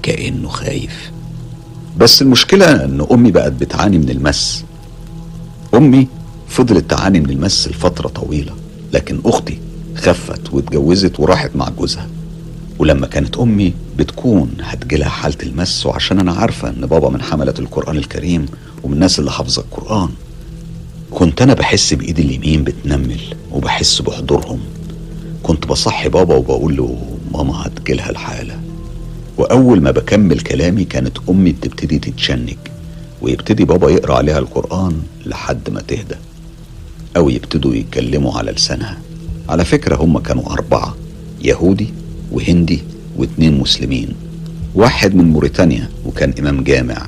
[0.04, 1.12] كأنه خايف.
[1.98, 4.64] بس المشكلة إن أمي بقت بتعاني من المس.
[5.74, 6.08] أمي
[6.48, 8.52] فضلت تعاني من المس لفترة طويلة
[8.94, 9.60] لكن أختي
[9.96, 12.08] خفت واتجوزت وراحت مع جوزها.
[12.80, 17.98] ولما كانت أمي بتكون هتجيلها حالة المس وعشان أنا عارفة إن بابا من حملة القرآن
[17.98, 18.46] الكريم
[18.84, 20.10] ومن الناس اللي حافظة القرآن
[21.12, 23.20] كنت أنا بحس بايدي اليمين بتنمل
[23.52, 24.60] وبحس بحضورهم.
[25.44, 26.98] كنت بصحي بابا وبقول له
[27.34, 28.60] ماما هتجيلها الحالة.
[29.38, 32.58] وأول ما بكمل كلامي كانت أمي بتبتدي تتشنج
[33.22, 36.16] ويبتدي بابا يقرأ عليها القرآن لحد ما تهدى
[37.18, 38.98] أو يبتدوا يتكلموا على لسانها.
[39.50, 40.96] على فكرة هم كانوا أربعة
[41.42, 41.94] يهودي
[42.32, 42.84] وهندي
[43.18, 44.10] واتنين مسلمين.
[44.76, 47.08] واحد من موريتانيا وكان إمام جامع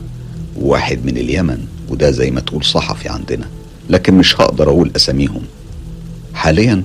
[0.60, 3.46] وواحد من اليمن وده زي ما تقول صحفي عندنا
[3.90, 5.42] لكن مش هقدر أقول أساميهم.
[6.34, 6.84] حاليا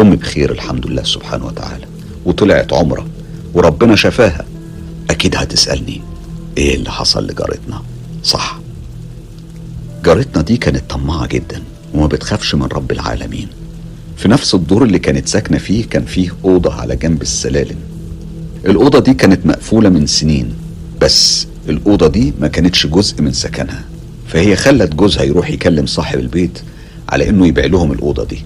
[0.00, 1.86] أمي بخير الحمد لله سبحانه وتعالى
[2.24, 3.06] وطلعت عمرة
[3.54, 4.44] وربنا شفاها.
[5.10, 6.00] أكيد هتسألني
[6.58, 7.82] إيه اللي حصل لجارتنا؟
[8.24, 8.60] صح.
[10.04, 11.62] جارتنا دي كانت طماعة جدا
[11.94, 13.48] وما بتخافش من رب العالمين.
[14.20, 17.76] في نفس الدور اللي كانت ساكنة فيه كان فيه أوضة على جنب السلالم.
[18.66, 20.52] الأوضة دي كانت مقفولة من سنين
[21.00, 23.84] بس الأوضة دي ما كانتش جزء من سكنها.
[24.28, 26.58] فهي خلت جوزها يروح يكلم صاحب البيت
[27.08, 28.42] على إنه يبيع لهم الأوضة دي.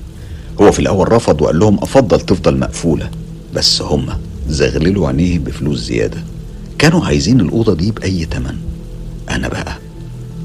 [0.60, 3.10] هو في الأول رفض وقال لهم أفضل تفضل مقفولة
[3.54, 4.06] بس هم
[4.48, 6.18] زغللوا عينيه بفلوس زيادة.
[6.78, 8.56] كانوا عايزين الأوضة دي بأي تمن.
[9.30, 9.78] أنا بقى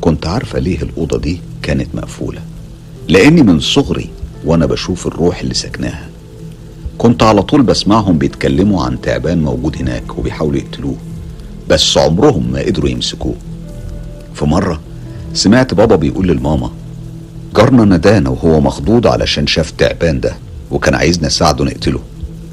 [0.01, 2.41] كنت عارفة ليه الأوضة دي كانت مقفولة.
[3.07, 4.09] لأني من صغري
[4.45, 6.09] وأنا بشوف الروح اللي سكناها
[6.97, 10.95] كنت على طول بسمعهم بيتكلموا عن تعبان موجود هناك وبيحاولوا يقتلوه
[11.69, 13.35] بس عمرهم ما قدروا يمسكوه.
[14.35, 14.79] في مرة
[15.33, 16.71] سمعت بابا بيقول للماما
[17.55, 20.35] جارنا ندانا وهو مخضوض علشان شاف تعبان ده
[20.71, 21.99] وكان عايزنا نساعده نقتله.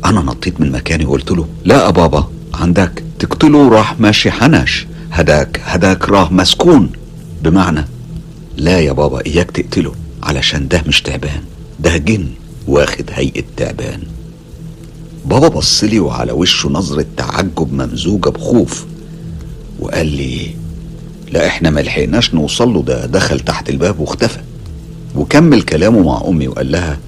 [0.05, 5.61] أنا نطيت من مكاني وقلت له لا يا بابا عندك تقتله راح ماشي حنش هداك
[5.65, 6.91] هداك راه مسكون.
[7.43, 7.85] بمعنى
[8.57, 11.41] لا يا بابا إياك تقتله علشان ده مش تعبان.
[11.81, 12.29] ده جن
[12.69, 14.01] واخد هيئة تعبان.
[15.27, 18.87] بابا بصلي وعلى وشه نظرة تعجب ممزوجة بخوف.
[19.81, 20.55] وقال لي
[21.33, 24.41] لا إحنا ملحقناش نوصل له ده دخل تحت الباب واختفى.
[25.17, 26.99] وكمل كلامه مع أمي وقال لها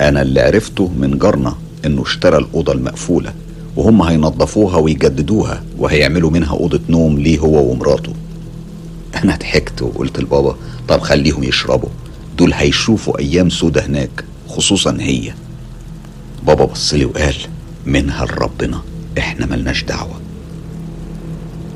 [0.00, 1.54] أنا اللي عرفته من جارنا
[1.86, 3.32] إنه اشترى الأوضة المقفولة
[3.76, 8.12] وهم هينظفوها ويجددوها وهيعملوا منها أوضة نوم ليه هو ومراته.
[9.24, 10.56] أنا ضحكت وقلت لبابا
[10.88, 11.88] طب خليهم يشربوا.
[12.38, 15.32] دول هيشوفوا أيام سودة هناك خصوصا هي.
[16.46, 17.34] بابا بصلي وقال
[17.86, 18.82] منها لربنا
[19.18, 20.20] إحنا ملناش دعوة.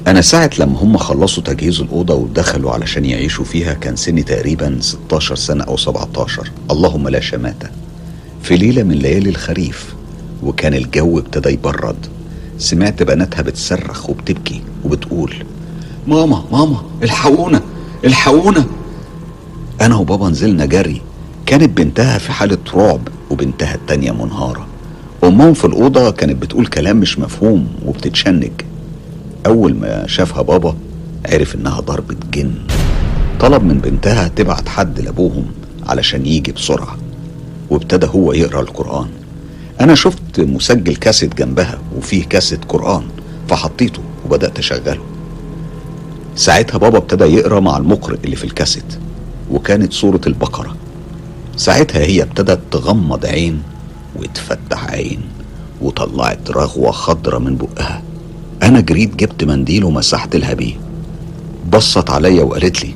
[0.07, 5.35] أنا ساعة لما هم خلصوا تجهيز الأوضة ودخلوا علشان يعيشوا فيها كان سني تقريبا 16
[5.35, 7.69] سنة أو 17 اللهم لا شماتة.
[8.43, 9.95] في ليلة من ليالي الخريف
[10.43, 12.07] وكان الجو ابتدى يبرد.
[12.59, 15.35] سمعت بناتها بتصرخ وبتبكي وبتقول
[16.07, 17.63] ماما ماما الحقونا
[18.05, 18.67] الحقونا.
[19.81, 21.03] أنا وبابا نزلنا جري.
[21.47, 24.67] كانت بنتها في حالة رعب وبنتها التانية منهارة.
[25.25, 28.51] أمهم في الأوضة كانت بتقول كلام مش مفهوم وبتتشنج.
[29.47, 30.77] أول ما شافها بابا
[31.27, 32.53] عرف إنها ضربة جن.
[33.41, 35.47] طلب من بنتها تبعت حد لأبوهم
[35.87, 36.97] علشان يجي بسرعة.
[37.71, 39.09] وابتدى هو يقرأ القرآن.
[39.81, 43.03] أنا شفت مسجل كاسيت جنبها وفيه كاسيت قرآن
[43.49, 45.03] فحطيته وبدأت أشغله.
[46.37, 48.99] ساعتها بابا ابتدى يقرأ مع المقرئ اللي في الكاسيت.
[49.51, 50.77] وكانت سورة البقرة.
[51.57, 53.63] ساعتها هي ابتدت تغمض عين
[54.17, 55.21] وتفتح عين
[55.83, 58.03] وطلعت رغوة خضرة من بقها.
[58.63, 60.75] أنا جريت جبت منديل ومسحت لها بيه
[61.73, 62.95] بصت عليا وقالت لي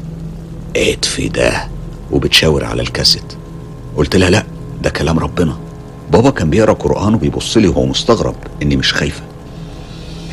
[0.76, 1.68] اطفي ده؟
[2.10, 3.32] وبتشاور على الكاسيت.
[3.96, 4.44] قلت لها لا
[4.82, 5.56] ده كلام ربنا.
[6.12, 9.22] بابا كان بيقرأ قرآن وبيبص لي وهو مستغرب إني مش خايفة.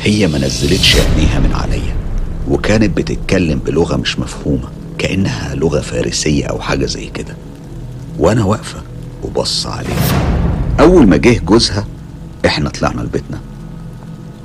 [0.00, 1.96] هي ما نزلتش عينيها من عليا
[2.48, 4.68] وكانت بتتكلم بلغة مش مفهومة.
[4.98, 7.36] كأنها لغة فارسية أو حاجة زي كده.
[8.18, 8.82] وأنا واقفة
[9.24, 10.22] وبص عليها.
[10.80, 11.86] أول ما جه جوزها
[12.46, 13.40] إحنا طلعنا لبيتنا.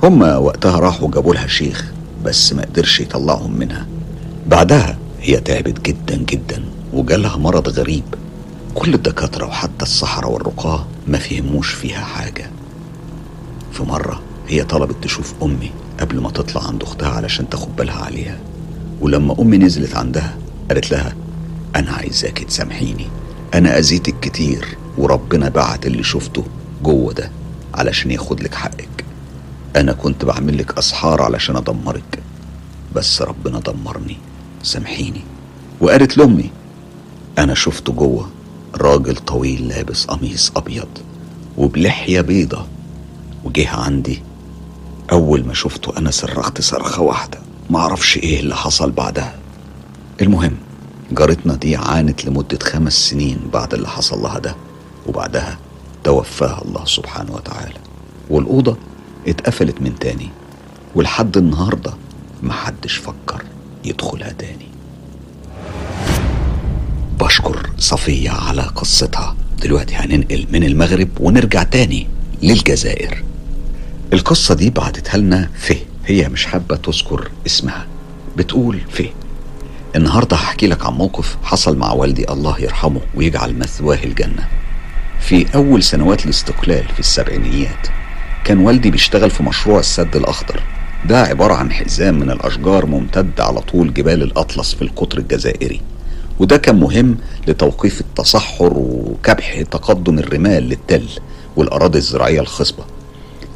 [0.02, 1.92] هما وقتها راحوا جابوا لها شيخ
[2.24, 3.86] بس ما قدرش يطلعهم منها.
[4.46, 8.04] بعدها هي تعبت جدا جدا وجالها مرض غريب.
[8.74, 12.50] كل الدكاترة وحتى الصحراء والرقاة ما فهموش فيها حاجة.
[13.72, 18.38] في مرة هي طلبت تشوف أمي قبل ما تطلع عند أختها علشان تاخد بالها عليها.
[19.00, 20.36] ولما أمي نزلت عندها
[20.70, 21.14] قالت لها
[21.76, 23.06] أنا عايزاك تسامحيني.
[23.54, 26.44] أنا أذيتك كتير وربنا بعت اللي شفته
[26.82, 27.30] جوه ده
[27.74, 29.04] علشان ياخد لك حقك.
[29.76, 32.22] أنا كنت بعمل لك أسحار علشان أدمرك.
[32.94, 34.16] بس ربنا دمرني.
[34.62, 35.20] سامحيني.
[35.80, 36.50] وقالت لأمي
[37.38, 38.30] أنا شفته جوه
[38.74, 40.88] راجل طويل لابس قميص أبيض
[41.56, 42.66] وبلحية بيضة
[43.44, 44.22] وجه عندي.
[45.12, 47.38] أول ما شفته أنا صرخت صرخة واحدة
[47.70, 49.34] معرفش إيه اللي حصل بعدها.
[50.22, 50.56] المهم
[51.12, 54.56] جارتنا دي عانت لمدة خمس سنين بعد اللي حصل لها ده
[55.06, 55.58] وبعدها
[56.04, 57.74] توفاها الله سبحانه وتعالى.
[58.30, 58.76] والأوضة
[59.28, 60.28] اتقفلت من تاني
[60.94, 61.92] ولحد النهارده
[62.42, 63.42] محدش فكر
[63.84, 64.66] يدخلها تاني.
[67.20, 69.36] بشكر صفية على قصتها.
[69.62, 72.06] دلوقتي هننقل من المغرب ونرجع تاني
[72.42, 73.24] للجزائر.
[74.12, 77.86] القصة دي بعتتها لنا فه هي مش حابة تذكر اسمها.
[78.36, 79.08] بتقول فه
[79.96, 84.48] النهاردة هحكي لك عن موقف حصل مع والدي الله يرحمه ويجعل مثواه الجنة.
[85.20, 87.86] في أول سنوات الاستقلال في السبعينيات
[88.44, 90.62] كان والدي بيشتغل في مشروع السد الأخضر.
[91.04, 95.80] ده عبارة عن حزام من الأشجار ممتد على طول جبال الأطلس في القطر الجزائري.
[96.38, 97.16] وده كان مهم
[97.48, 101.08] لتوقيف التصحر وكبح تقدم الرمال للتل
[101.56, 102.84] والأراضي الزراعية الخصبة.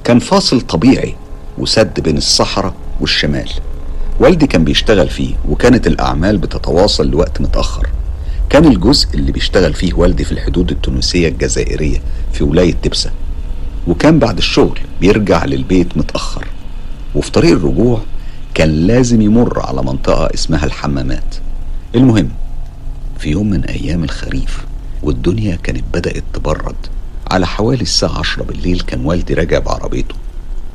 [0.05, 1.14] كان فاصل طبيعي
[1.59, 3.51] وسد بين الصحراء والشمال.
[4.21, 7.89] والدي كان بيشتغل فيه وكانت الأعمال بتتواصل لوقت متأخر.
[8.51, 12.03] كان الجزء اللي بيشتغل فيه والدي في الحدود التونسية الجزائرية
[12.33, 13.11] في ولاية تبسة
[13.87, 16.47] وكان بعد الشغل بيرجع للبيت متأخر.
[17.14, 18.01] وفي طريق الرجوع
[18.55, 21.35] كان لازم يمر على منطقة اسمها الحمامات.
[21.95, 22.29] المهم
[23.19, 24.64] في يوم من أيام الخريف
[25.03, 26.77] والدنيا كانت بدأت تبرد.
[27.31, 30.14] على حوالي الساعة عشرة بالليل كان والدي راجع بعربيته.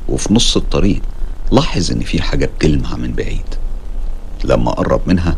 [0.08, 1.02] وفي نص الطريق
[1.52, 3.54] لاحظ إن في حاجة بتلمع من بعيد.
[4.44, 5.36] لما قرب منها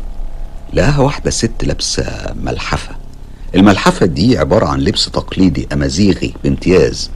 [0.72, 2.96] لقاها واحدة ست لابسة ملحفة.
[3.54, 7.10] الملحفة دي عبارة عن لبس تقليدي أمازيغي بامتياز.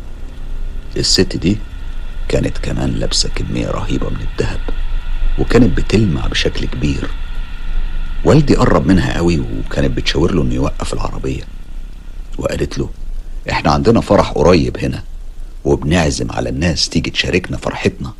[0.97, 1.59] الست دي
[2.29, 4.61] كانت كمان لابسة كمية رهيبة من الذهب
[5.39, 7.11] وكانت بتلمع بشكل كبير.
[8.25, 11.43] والدي قرب منها قوي وكانت بتشاور له إنه يوقف العربية.
[12.39, 12.89] وقالت له
[13.51, 15.03] إحنا عندنا فرح قريب هنا
[15.65, 18.13] وبنعزم على الناس تيجي تشاركنا فرحتنا.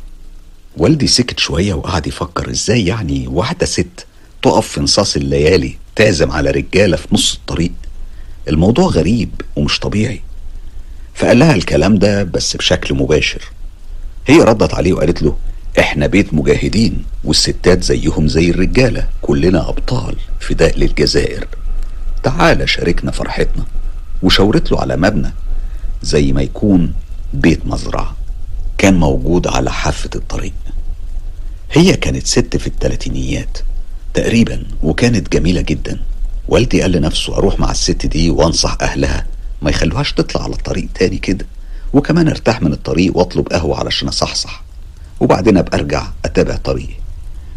[0.77, 4.05] والدي سكت شوية وقعد يفكر إزاي يعني واحدة ست
[4.41, 7.71] تقف في نصاص الليالي تعزم على رجالة في نص الطريق.
[8.47, 10.21] الموضوع غريب ومش طبيعي.
[11.13, 13.51] فقال لها الكلام ده بس بشكل مباشر.
[14.27, 15.37] هي ردت عليه وقالت له
[15.79, 21.47] إحنا بيت مجاهدين والستات زيهم زي الرجالة كلنا أبطال فداء للجزائر.
[22.23, 23.65] تعال شاركنا فرحتنا.
[24.23, 25.33] وشاورت له على مبنى
[26.01, 26.93] زي ما يكون
[27.33, 28.15] بيت مزرعة.
[28.77, 30.53] كان موجود على حافة الطريق.
[31.73, 33.57] هي كانت ست في التلاتينيات
[34.13, 35.99] تقريبا وكانت جميلة جدا.
[36.47, 39.25] والدي قال لنفسه أروح مع الست دي وأنصح أهلها
[39.61, 41.45] ما يخلوهاش تطلع على الطريق تاني كده.
[41.93, 44.63] وكمان أرتاح من الطريق وأطلب قهوة علشان أصحصح
[45.19, 46.93] وبعدين أبقى أرجع أتابع طريقي.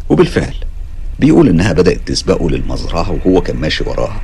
[0.09, 0.55] وبالفعل
[1.19, 4.21] بيقول إنها بدأت تسبقه للمزرعة وهو كان ماشي وراها.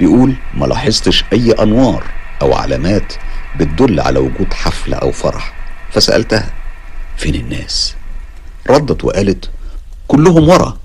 [0.00, 2.04] بيقول ما لاحظتش أي أنوار
[2.42, 3.12] أو علامات
[3.60, 5.54] بتدل على وجود حفلة أو فرح؟
[5.92, 6.50] فسألتها
[7.16, 7.94] فين الناس؟
[8.70, 9.50] ردت وقالت
[10.08, 10.76] كلهم ورا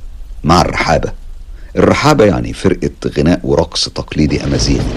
[0.44, 1.12] مع الرحابة.
[1.76, 4.94] الرحابة يعني فرقة غناء ورقص تقليدي أمازيغي.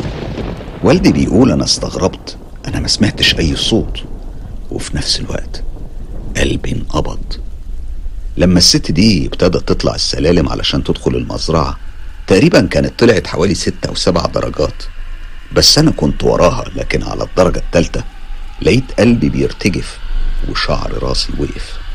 [0.83, 4.05] والدي بيقول أنا استغربت أنا ما سمعتش أي صوت.
[4.71, 5.63] وفي نفس الوقت
[6.37, 7.19] قلبي انقبض.
[8.37, 11.79] لما الست دي ابتدت تطلع السلالم علشان تدخل المزرعة
[12.27, 14.83] تقريبا كانت طلعت حوالي ستة أو سبع درجات.
[15.53, 18.05] بس أنا كنت وراها لكن على الدرجة التالتة
[18.63, 19.99] لقيت قلبي بيرتجف
[20.49, 21.86] وشعر راسي وقف.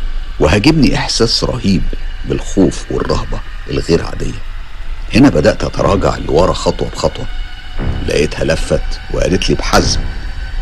[0.42, 1.82] وهاجمني إحساس رهيب
[2.26, 3.40] بالخوف والرهبة
[3.70, 4.40] الغير عادية.
[5.16, 7.26] هنا بدأت أتراجع لورا خطوة بخطوة.
[8.08, 8.82] لقيتها لفت
[9.14, 10.00] وقالت لي بحزم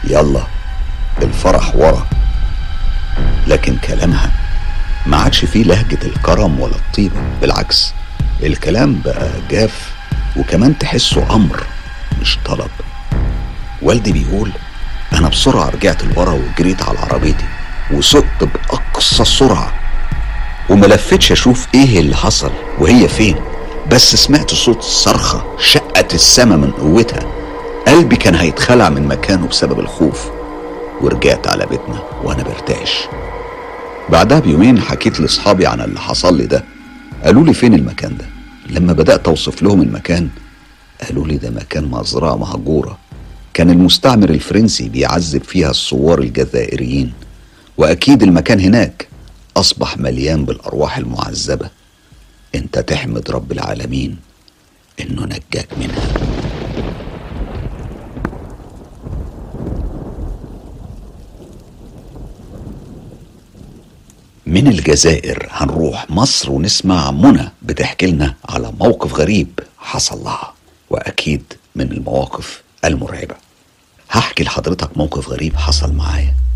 [0.03, 0.43] يلا
[1.21, 2.07] الفرح ورا.
[3.47, 4.31] لكن كلامها
[5.05, 7.93] ما عادش فيه لهجة الكرم ولا الطيبة بالعكس
[8.43, 9.91] الكلام بقى جاف
[10.37, 11.63] وكمان تحسه أمر
[12.21, 12.69] مش طلب.
[13.81, 14.51] والدي بيقول
[15.13, 17.45] أنا بسرعة رجعت لورا وجريت على عربيتي.
[17.93, 19.73] وسقت بأقصى سرعة
[20.69, 23.35] وما لفتش أشوف إيه اللي حصل وهي فين.
[23.91, 27.25] بس سمعت صوت صرخة شقت السما من قوتها.
[27.87, 30.29] قلبي كان هيتخلع من مكانه بسبب الخوف.
[31.01, 33.07] ورجعت على بيتنا وأنا برتعش.
[34.09, 36.63] بعدها بيومين حكيت لأصحابي عن اللي حصل لي ده.
[37.23, 38.25] قالوا لي فين المكان ده؟
[38.69, 40.29] لما بدأت أوصف لهم المكان
[41.03, 42.97] قالوا لي ده مكان مزرعة مهجورة.
[43.53, 47.13] كان المستعمر الفرنسي بيعذب فيها الثوار الجزائريين.
[47.79, 49.07] وأكيد المكان هناك.
[49.57, 51.69] أصبح مليان بالأرواح المعذبة.
[52.55, 54.17] أنت تحمد رب العالمين
[55.01, 56.13] انه نجاك منها.
[64.45, 70.53] من الجزائر هنروح مصر ونسمع منى بتحكي لنا على موقف غريب حصل لها
[70.89, 71.43] وأكيد
[71.75, 73.35] من المواقف المرعبة.
[74.11, 76.48] هحكي لحضرتك موقف غريب حصل معايا.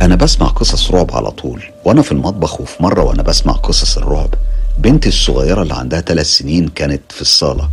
[0.00, 4.34] أنا بسمع قصص رعب على طول وأنا في المطبخ وفي مرة وأنا بسمع قصص الرعب.
[4.78, 7.68] بنتي الصغيرة اللي عندها ثلاث سنين كانت في الصالة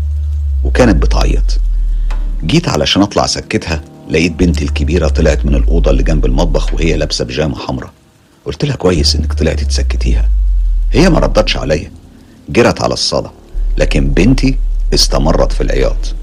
[0.63, 1.59] وكانت بتعيط.
[2.45, 7.25] جيت علشان أطلع سكتها لقيت بنتي الكبيرة طلعت من الأوضة اللي جنب المطبخ وهي لابسة
[7.25, 7.91] بيجامة حمراء.
[8.45, 10.29] قلت لها كويس إنك طلعتي تسكتيها.
[10.91, 11.91] هي ما ردتش عليا
[12.49, 13.31] جرت على الصالة
[13.77, 14.57] لكن بنتي
[14.93, 16.15] استمرت في العياط.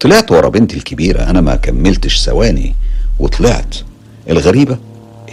[0.00, 2.74] طلعت ورا بنتي الكبيرة أنا ما كملتش ثواني
[3.18, 3.74] وطلعت.
[4.30, 4.78] الغريبة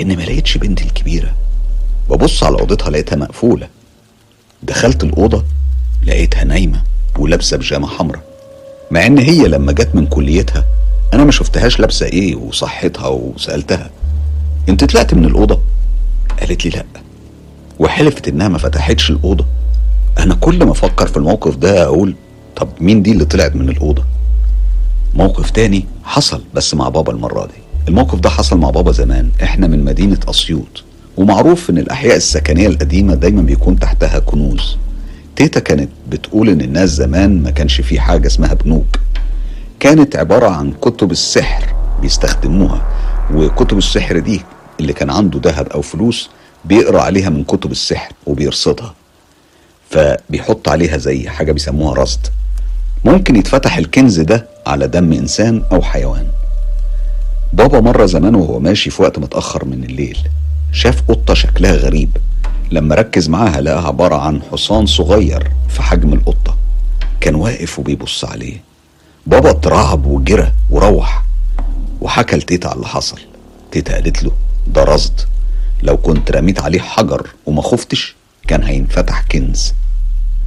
[0.01, 1.33] إني ما لقيتش بنتي الكبيرة.
[2.09, 3.67] ببص على أوضتها لقيتها مقفولة.
[4.63, 5.43] دخلت الأوضة
[6.03, 6.83] لقيتها نايمة
[7.19, 8.23] ولابسة بيجامة حمراء.
[8.91, 10.65] مع إن هي لما جت من كليتها
[11.13, 13.89] أنا ما شفتهاش لابسة إيه وصحتها وسألتها.
[14.69, 15.61] أنت طلعت من الأوضة؟
[16.39, 16.85] قالت لي لأ.
[17.79, 19.45] وحلفت إنها ما فتحتش الأوضة.
[20.17, 22.15] أنا كل ما أفكر في الموقف ده أقول
[22.55, 24.03] طب مين دي اللي طلعت من الأوضة؟
[25.13, 27.66] موقف تاني حصل بس مع بابا المرة دي.
[27.87, 30.83] الموقف ده حصل مع بابا زمان إحنا من مدينة أسيوط.
[31.17, 34.77] ومعروف إن الأحياء السكنية القديمة دايما بيكون تحتها كنوز.
[35.35, 38.99] تيتا كانت بتقول إن الناس زمان ما كانش في حاجة اسمها بنوك.
[39.79, 42.87] كانت عبارة عن كتب السحر بيستخدموها.
[43.33, 44.41] وكتب السحر دي
[44.79, 46.29] اللي كان عنده ذهب أو فلوس
[46.65, 48.93] بيقرأ عليها من كتب السحر وبيرصدها.
[49.89, 52.27] فبيحط عليها زي حاجة بيسموها رصد.
[53.05, 56.25] ممكن يتفتح الكنز ده على دم إنسان أو حيوان.
[57.57, 60.17] بابا مره زمان وهو ماشي في وقت متأخر من الليل.
[60.71, 62.17] شاف قطة شكلها غريب.
[62.71, 66.57] لما ركز معاها لقاها عبارة عن حصان صغير في حجم القطة.
[67.21, 68.61] كان واقف وبيبص عليه.
[69.27, 71.23] بابا اترعب وجرى وروح.
[72.01, 73.19] وحكى لتيتا على اللي حصل.
[73.71, 74.31] تيتا قالت له
[74.67, 75.21] ده رصد.
[75.83, 78.15] لو كنت رميت عليه حجر وما خفتش
[78.47, 79.73] كان هينفتح كنز.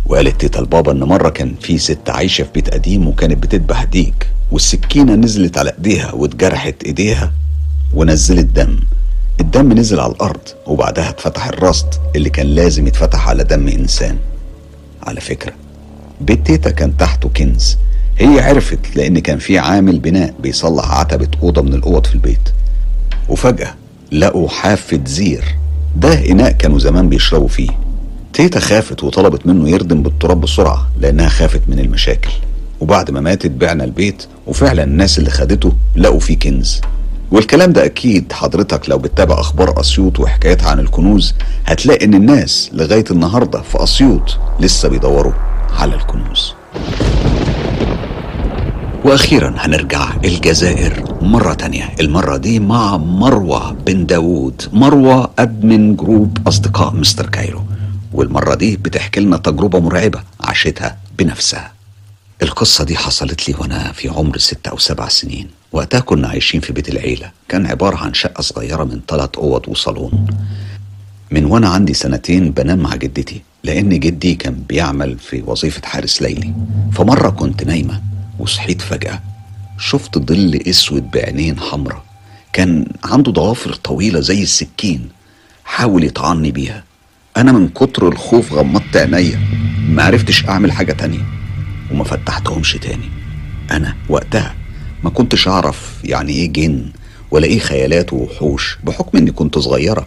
[0.07, 4.27] وقالت تيتا لبابا إن مرة كان في ست عايشة في بيت قديم وكانت بتذبح ديك
[4.51, 7.33] والسكينة نزلت على إيديها واتجرحت إيديها
[7.95, 8.81] ونزلت دم.
[9.41, 11.87] الدم نزل على الأرض وبعدها اتفتح الرصد
[12.17, 14.19] اللي كان لازم يتفتح على دم إنسان.
[15.03, 15.53] على فكرة
[16.21, 17.79] بيت تيتا كان تحته كنز.
[18.19, 22.49] هي عرفت لأن كان في عامل بناء بيصلح عتبة أوضة من الأوض في البيت.
[23.29, 23.75] وفجأة
[24.13, 25.45] لقوا حافة زير.
[25.97, 27.71] ده إناء كانوا زمان بيشربوا فيه.
[28.33, 32.31] تيتا خافت وطلبت منه يردم بالتراب بسرعة لأنها خافت من المشاكل.
[32.81, 36.81] وبعد ما ماتت بعنا البيت وفعلا الناس اللي خدته لقوا فيه كنز.
[37.33, 41.35] والكلام ده أكيد حضرتك لو بتتابع أخبار أسيوط وحكاياتها عن الكنوز
[41.67, 45.33] هتلاقي إن الناس لغاية النهارده في أسيوط لسه بيدوروا
[45.79, 46.55] على الكنوز.
[49.05, 51.85] وأخيرا هنرجع الجزائر مرة تانية.
[52.01, 54.63] المرة دي مع مروة بن داوود.
[54.73, 57.61] مروة admin group أصدقاء مستر كايرو.
[58.13, 61.73] والمرة دي بتحكي لنا تجربة مرعبة عاشتها بنفسها.
[62.43, 65.49] القصة دي حصلت لي وأنا في عمر ستة أو سبع سنين.
[65.73, 67.31] وقتها كنا عايشين في بيت العيلة.
[67.49, 70.27] كان عبارة عن شقة صغيرة من ثلاث أوض وصالون.
[71.31, 76.55] من وأنا عندي سنتين بنام مع جدتي لأن جدي كان بيعمل في وظيفة حارس ليلي.
[76.93, 78.03] فمرة كنت نايمة
[78.39, 79.21] وصحيت فجأة.
[79.79, 82.05] شفت ظل أسود بعينين حمرة
[82.53, 85.09] كان عنده ضوافر طويلة زي السكين.
[85.65, 86.85] حاول يطعني بيها.
[87.41, 89.41] أنا من كتر الخوف غمضت عينيا
[89.89, 91.25] ما عرفتش أعمل حاجة تانية
[91.91, 93.09] وما فتحتهمش تاني.
[93.71, 94.55] أنا وقتها
[95.05, 96.87] ما كنتش أعرف يعني إيه جن
[97.31, 100.07] ولا إيه خيالات ووحوش بحكم إني كنت صغيرة.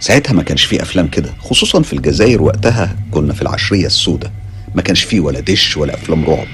[0.00, 4.32] ساعتها ما كانش فيه أفلام كده خصوصا في الجزائر وقتها كنا في العشرية السوداء.
[4.74, 6.46] ما كانش فيه ولا دش ولا أفلام رعب.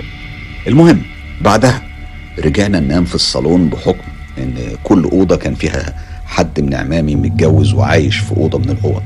[0.66, 1.02] المهم
[1.40, 1.82] بعدها
[2.38, 4.08] رجعنا ننام في الصالون بحكم
[4.38, 4.54] إن
[4.84, 5.94] كل أوضة كان فيها
[6.26, 9.02] حد من عمامي متجوز وعايش في أوضة من الأوض.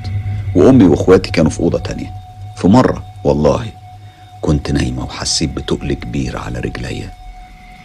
[0.55, 2.13] وأمي وإخواتي كانوا في أوضة تانية.
[2.57, 3.67] في مرة والله
[4.41, 7.11] كنت نايمة وحسيت بتقل كبير على رجليا.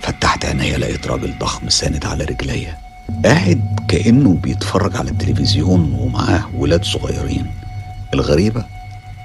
[0.01, 2.77] فتحت عينيا لقيت راجل ضخم ساند على رجليا.
[3.25, 7.51] قاعد كأنه بيتفرج على التلفزيون ومعاه ولاد صغيرين.
[8.13, 8.65] الغريبة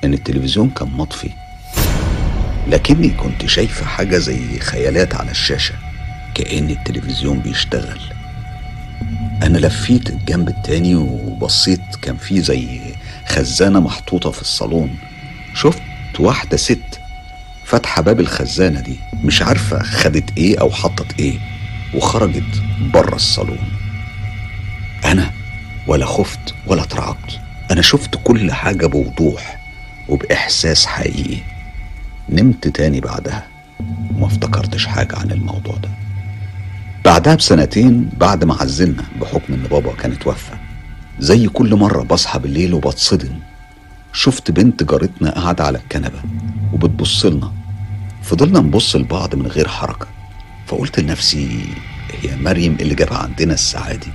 [0.04, 1.30] إن التلفزيون كان مطفي.
[2.68, 5.74] لكني كنت شايفة حاجة زي خيالات على الشاشة
[6.34, 8.00] كأن التلفزيون بيشتغل.
[9.42, 12.80] أنا لفيت الجنب التاني وبصيت كان في زي
[13.28, 14.96] خزانة محطوطة في الصالون.
[15.54, 15.82] شفت
[16.18, 17.00] واحدة ست
[17.64, 21.38] فاتحة باب الخزانة دي مش عارفة خدت إيه أو حطت إيه
[21.94, 22.62] وخرجت
[22.94, 23.58] بره الصالون.
[25.04, 25.30] أنا
[25.86, 27.40] ولا خفت ولا اترعبت.
[27.70, 29.58] أنا شفت كل حاجة بوضوح
[30.08, 31.38] وبإحساس حقيقي.
[32.28, 33.46] نمت تاني بعدها
[34.14, 35.88] وما افتكرتش حاجة عن الموضوع ده.
[37.04, 40.52] بعدها بسنتين بعد ما عزلنا بحكم إن بابا كان اتوفى
[41.20, 43.38] زي كل مرة بصحى بالليل وبتصدم
[44.12, 46.22] شفت بنت جارتنا قاعدة على الكنبة
[46.72, 47.52] وبتبص لنا.
[48.22, 50.06] فضلنا نبص لبعض من غير حركة.
[50.66, 51.64] فقلت لنفسي
[52.22, 54.08] هي مريم اللي جابها عندنا الساعة دي.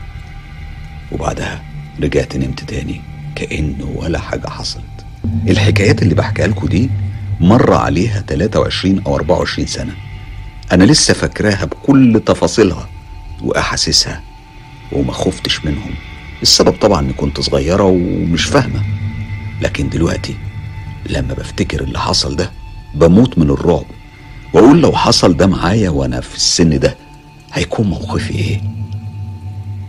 [1.12, 1.62] وبعدها
[2.02, 3.02] رجعت نمت تاني
[3.36, 4.84] كأن ولا حاجة حصلت.
[5.48, 6.90] الحكايات اللي بحكيها لكم دي
[7.40, 9.94] مر عليها 23 أو 24 سنة.
[10.72, 12.90] أنا لسه فاكراها بكل تفاصيلها
[13.42, 14.22] وأحاسيسها
[14.92, 15.92] وما خفتش منهم.
[16.44, 18.82] السبب طبعا إني كنت صغيرة ومش فاهمة.
[19.62, 20.36] لكن دلوقتي
[21.10, 22.52] لما بفتكر اللي حصل ده
[22.96, 23.86] بموت من الرعب.
[24.54, 26.98] وأقول لو حصل ده معايا وأنا في السن ده
[27.54, 28.62] هيكون موقفي إيه؟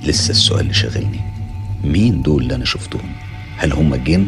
[0.03, 1.21] لسه السؤال اللي شاغلني.
[1.85, 3.13] مين دول اللي أنا شفتهم؟
[3.57, 4.27] هل هم جن؟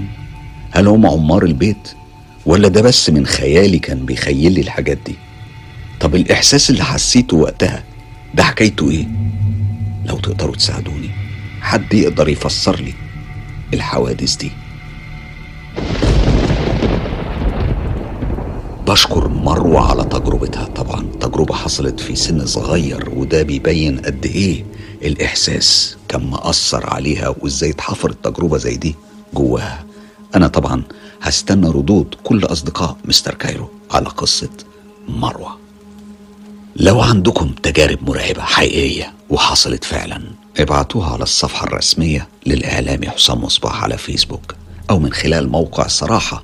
[0.71, 1.89] هل هم عمار البيت؟
[2.47, 5.15] ولا ده بس من خيالي كان بيخيل لي الحاجات دي؟
[6.01, 7.83] طب الإحساس اللي حسيته وقتها
[8.35, 9.07] ده حكايته إيه؟
[10.07, 11.26] لو تقدروا تساعدوني.
[11.67, 12.95] حد يقدر يفسر لي
[13.75, 14.53] الحوادث دي.
[18.87, 20.65] بشكر مروة على تجربتها.
[20.65, 24.65] طبعا تجربة حصلت في سن صغير وده بيبين قد إيه
[25.03, 28.95] الإحساس كان مأثر عليها وإزاي اتحفرت تجربة زي دي
[29.35, 29.85] جواها.
[30.35, 30.83] أنا طبعا
[31.23, 34.51] هستنى ردود كل أصدقاء مستر كايرو على قصة
[35.09, 35.59] مروة.
[36.77, 40.23] لو عندكم تجارب مرعبة حقيقية وحصلت فعلا
[40.59, 44.55] ابعتوها على الصفحة الرسمية للإعلامي حسام مصباح على فيسبوك
[44.91, 46.43] أو من خلال موقع صراحة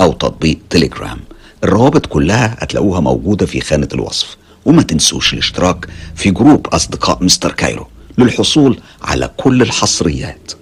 [0.00, 1.18] أو تطبيق تليجرام
[1.64, 4.36] الروابط كلها هتلاقوها موجودة في خانة الوصف.
[4.64, 7.86] وما تنسوش الاشتراك في group أصدقاء مستر كايرو
[8.18, 10.52] للحصول على كل الحصريات.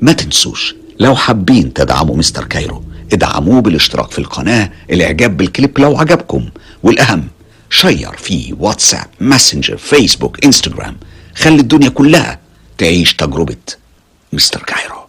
[0.00, 6.48] ما تنسوش لو حابين تدعموا مستر كايرو ادعموه بالاشتراك في القناة الإعجاب بالكليب لو عجبكم.
[6.82, 7.24] والأهم
[7.70, 10.96] share في واتساب ماسنجر فيسبوك إنستجرام.
[11.34, 12.38] خلي الدنيا كلها
[12.78, 13.56] تعيش تجربة
[14.32, 15.02] مستر كايرو.